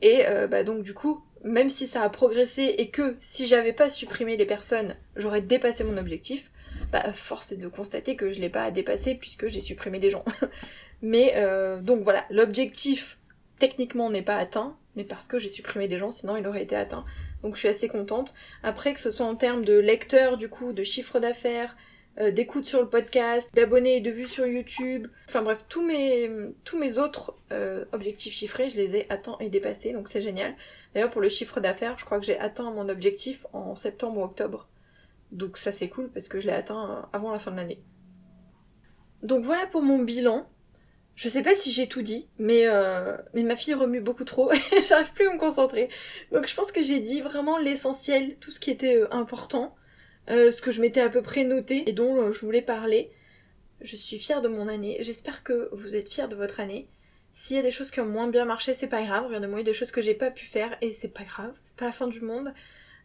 Et 0.00 0.26
euh, 0.26 0.46
bah 0.46 0.64
donc 0.64 0.82
du 0.82 0.94
coup, 0.94 1.22
même 1.44 1.68
si 1.68 1.86
ça 1.86 2.02
a 2.02 2.08
progressé 2.08 2.74
et 2.78 2.88
que 2.88 3.16
si 3.18 3.46
j'avais 3.46 3.74
pas 3.74 3.90
supprimé 3.90 4.38
les 4.38 4.46
personnes, 4.46 4.96
j'aurais 5.16 5.42
dépassé 5.42 5.84
mon 5.84 5.98
objectif, 5.98 6.50
bah 6.92 7.12
force 7.12 7.52
est 7.52 7.56
de 7.56 7.68
constater 7.68 8.16
que 8.16 8.32
je 8.32 8.40
l'ai 8.40 8.48
pas 8.48 8.70
dépassé 8.70 9.14
puisque 9.14 9.46
j'ai 9.46 9.60
supprimé 9.60 9.98
des 9.98 10.10
gens. 10.10 10.24
mais 11.02 11.32
euh, 11.36 11.80
donc 11.80 12.00
voilà, 12.02 12.24
l'objectif 12.30 13.18
techniquement 13.58 14.10
n'est 14.10 14.22
pas 14.22 14.36
atteint, 14.36 14.76
mais 14.96 15.04
parce 15.04 15.28
que 15.28 15.38
j'ai 15.38 15.48
supprimé 15.48 15.88
des 15.88 15.98
gens, 15.98 16.10
sinon 16.10 16.36
il 16.36 16.46
aurait 16.46 16.62
été 16.62 16.76
atteint. 16.76 17.04
Donc 17.42 17.54
je 17.54 17.60
suis 17.60 17.68
assez 17.68 17.88
contente. 17.88 18.34
Après 18.62 18.92
que 18.92 19.00
ce 19.00 19.10
soit 19.10 19.26
en 19.26 19.36
termes 19.36 19.64
de 19.64 19.78
lecteurs, 19.78 20.36
du 20.36 20.48
coup, 20.48 20.72
de 20.72 20.82
chiffre 20.82 21.20
d'affaires, 21.20 21.76
euh, 22.20 22.32
d'écoute 22.32 22.66
sur 22.66 22.80
le 22.80 22.88
podcast, 22.88 23.50
d'abonnés 23.54 23.96
et 23.96 24.00
de 24.00 24.10
vues 24.10 24.26
sur 24.26 24.44
YouTube, 24.44 25.06
enfin 25.28 25.42
bref, 25.42 25.64
tous 25.68 25.82
mes, 25.82 26.28
mes 26.28 26.98
autres 26.98 27.36
euh, 27.52 27.84
objectifs 27.92 28.34
chiffrés, 28.34 28.68
je 28.68 28.76
les 28.76 28.96
ai 28.96 29.06
atteints 29.08 29.36
et 29.38 29.50
dépassés, 29.50 29.92
donc 29.92 30.08
c'est 30.08 30.20
génial. 30.20 30.56
D'ailleurs 30.94 31.10
pour 31.10 31.20
le 31.20 31.28
chiffre 31.28 31.60
d'affaires, 31.60 31.96
je 31.96 32.04
crois 32.04 32.18
que 32.18 32.26
j'ai 32.26 32.38
atteint 32.38 32.72
mon 32.72 32.88
objectif 32.88 33.46
en 33.52 33.76
septembre 33.76 34.20
ou 34.20 34.24
octobre. 34.24 34.66
Donc 35.32 35.56
ça 35.56 35.72
c'est 35.72 35.88
cool 35.88 36.10
parce 36.10 36.28
que 36.28 36.40
je 36.40 36.46
l'ai 36.46 36.52
atteint 36.52 37.08
avant 37.12 37.30
la 37.30 37.38
fin 37.38 37.50
de 37.50 37.56
l'année. 37.56 37.82
Donc 39.22 39.42
voilà 39.42 39.66
pour 39.66 39.82
mon 39.82 39.98
bilan. 39.98 40.48
Je 41.16 41.28
sais 41.28 41.42
pas 41.42 41.56
si 41.56 41.72
j'ai 41.72 41.88
tout 41.88 42.02
dit, 42.02 42.28
mais, 42.38 42.68
euh, 42.68 43.16
mais 43.34 43.42
ma 43.42 43.56
fille 43.56 43.74
remue 43.74 44.00
beaucoup 44.00 44.22
trop 44.22 44.52
et 44.52 44.58
j'arrive 44.88 45.12
plus 45.14 45.26
à 45.26 45.34
me 45.34 45.38
concentrer. 45.38 45.88
Donc 46.30 46.46
je 46.46 46.54
pense 46.54 46.70
que 46.70 46.80
j'ai 46.80 47.00
dit 47.00 47.20
vraiment 47.20 47.58
l'essentiel, 47.58 48.36
tout 48.38 48.52
ce 48.52 48.60
qui 48.60 48.70
était 48.70 48.94
euh, 48.94 49.12
important, 49.12 49.74
euh, 50.30 50.52
ce 50.52 50.62
que 50.62 50.70
je 50.70 50.80
m'étais 50.80 51.00
à 51.00 51.08
peu 51.08 51.20
près 51.20 51.42
noté 51.42 51.88
et 51.88 51.92
dont 51.92 52.30
je 52.30 52.40
voulais 52.46 52.62
parler. 52.62 53.10
Je 53.80 53.96
suis 53.96 54.20
fière 54.20 54.42
de 54.42 54.48
mon 54.48 54.68
année. 54.68 54.96
J'espère 55.00 55.42
que 55.42 55.68
vous 55.72 55.96
êtes 55.96 56.12
fiers 56.12 56.28
de 56.28 56.36
votre 56.36 56.60
année. 56.60 56.88
S'il 57.32 57.56
y 57.56 57.60
a 57.60 57.62
des 57.62 57.70
choses 57.70 57.90
qui 57.90 58.00
ont 58.00 58.06
moins 58.06 58.28
bien 58.28 58.44
marché, 58.44 58.74
c'est 58.74 58.88
pas 58.88 59.02
grave. 59.02 59.26
Il 59.28 59.32
y 59.32 59.60
a 59.60 59.62
des 59.62 59.72
choses 59.72 59.90
que 59.90 60.00
j'ai 60.00 60.14
pas 60.14 60.30
pu 60.30 60.44
faire 60.44 60.76
et 60.80 60.92
c'est 60.92 61.08
pas 61.08 61.24
grave. 61.24 61.52
C'est 61.64 61.76
pas 61.76 61.86
la 61.86 61.92
fin 61.92 62.06
du 62.06 62.20
monde. 62.20 62.52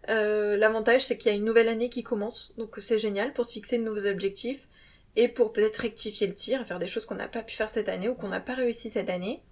L'avantage, 0.08 1.06
c'est 1.06 1.18
qu'il 1.18 1.32
y 1.32 1.34
a 1.34 1.38
une 1.38 1.46
nouvelle 1.46 1.70
année 1.70 1.90
qui 1.90 2.04
commence, 2.04 2.54
donc 2.58 2.76
c'est 2.78 3.00
génial 3.00 3.34
pour 3.34 3.46
se 3.46 3.54
fixer 3.54 3.78
de 3.78 3.84
nouveaux 3.84 4.06
objectifs 4.06 4.68
et 5.16 5.28
pour 5.28 5.54
peut-être 5.54 5.78
rectifier 5.78 6.28
le 6.28 6.34
tir 6.34 6.66
faire 6.66 6.80
des 6.80 6.88
choses 6.88 7.06
qu'on 7.06 7.16
n'a 7.16 7.28
pas 7.28 7.44
pu 7.44 7.56
faire 7.56 7.70
cette 7.70 7.90
année 7.90 8.10
ou 8.10 8.16
qu'on 8.16 8.30
n'a 8.30 8.40
pas 8.40 8.56
réussi 8.56 8.90
cette 8.90 9.10
année. 9.10 9.44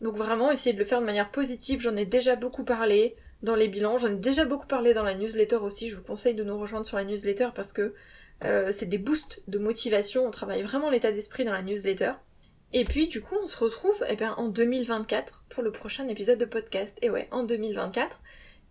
Donc 0.00 0.16
vraiment 0.16 0.52
essayer 0.52 0.72
de 0.72 0.78
le 0.78 0.84
faire 0.84 1.00
de 1.00 1.06
manière 1.06 1.30
positive, 1.30 1.80
j'en 1.80 1.96
ai 1.96 2.04
déjà 2.04 2.36
beaucoup 2.36 2.64
parlé 2.64 3.16
dans 3.42 3.56
les 3.56 3.68
bilans, 3.68 3.98
j'en 3.98 4.08
ai 4.08 4.14
déjà 4.14 4.44
beaucoup 4.44 4.66
parlé 4.66 4.94
dans 4.94 5.02
la 5.02 5.14
newsletter 5.14 5.56
aussi, 5.56 5.90
je 5.90 5.96
vous 5.96 6.02
conseille 6.02 6.34
de 6.34 6.44
nous 6.44 6.58
rejoindre 6.58 6.86
sur 6.86 6.96
la 6.96 7.04
newsletter 7.04 7.48
parce 7.54 7.72
que 7.72 7.94
euh, 8.44 8.70
c'est 8.70 8.86
des 8.86 8.98
boosts 8.98 9.42
de 9.48 9.58
motivation, 9.58 10.24
on 10.24 10.30
travaille 10.30 10.62
vraiment 10.62 10.90
l'état 10.90 11.10
d'esprit 11.10 11.44
dans 11.44 11.52
la 11.52 11.62
newsletter. 11.62 12.12
Et 12.72 12.84
puis 12.84 13.08
du 13.08 13.22
coup 13.22 13.34
on 13.42 13.48
se 13.48 13.56
retrouve 13.56 14.04
eh 14.08 14.14
bien, 14.14 14.34
en 14.34 14.48
2024 14.48 15.44
pour 15.48 15.64
le 15.64 15.72
prochain 15.72 16.06
épisode 16.06 16.38
de 16.38 16.44
podcast. 16.44 16.96
Et 17.02 17.10
ouais, 17.10 17.26
en 17.32 17.42
2024. 17.42 18.20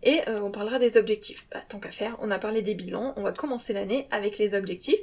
Et 0.02 0.20
euh, 0.28 0.40
on 0.42 0.50
parlera 0.50 0.78
des 0.78 0.96
objectifs. 0.96 1.46
Bah, 1.52 1.60
tant 1.68 1.80
qu'à 1.80 1.90
faire, 1.90 2.16
on 2.20 2.30
a 2.30 2.38
parlé 2.38 2.62
des 2.62 2.74
bilans, 2.74 3.14
on 3.16 3.22
va 3.22 3.32
commencer 3.32 3.72
l'année 3.72 4.06
avec 4.10 4.38
les 4.38 4.54
objectifs. 4.54 5.00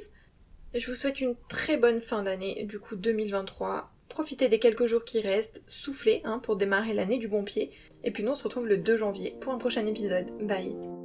Je 0.74 0.86
vous 0.90 0.96
souhaite 0.96 1.20
une 1.20 1.36
très 1.48 1.76
bonne 1.76 2.00
fin 2.00 2.22
d'année, 2.22 2.64
du 2.64 2.78
coup 2.78 2.96
2023. 2.96 3.90
Profitez 4.08 4.48
des 4.48 4.58
quelques 4.58 4.86
jours 4.86 5.04
qui 5.04 5.20
restent, 5.20 5.62
soufflez 5.66 6.22
hein, 6.24 6.38
pour 6.38 6.56
démarrer 6.56 6.94
l'année 6.94 7.18
du 7.18 7.28
bon 7.28 7.44
pied. 7.44 7.70
Et 8.04 8.10
puis 8.10 8.22
nous 8.22 8.32
on 8.32 8.34
se 8.34 8.44
retrouve 8.44 8.68
le 8.68 8.76
2 8.76 8.96
janvier 8.96 9.36
pour 9.40 9.52
un 9.52 9.58
prochain 9.58 9.84
épisode. 9.84 10.30
Bye 10.46 10.95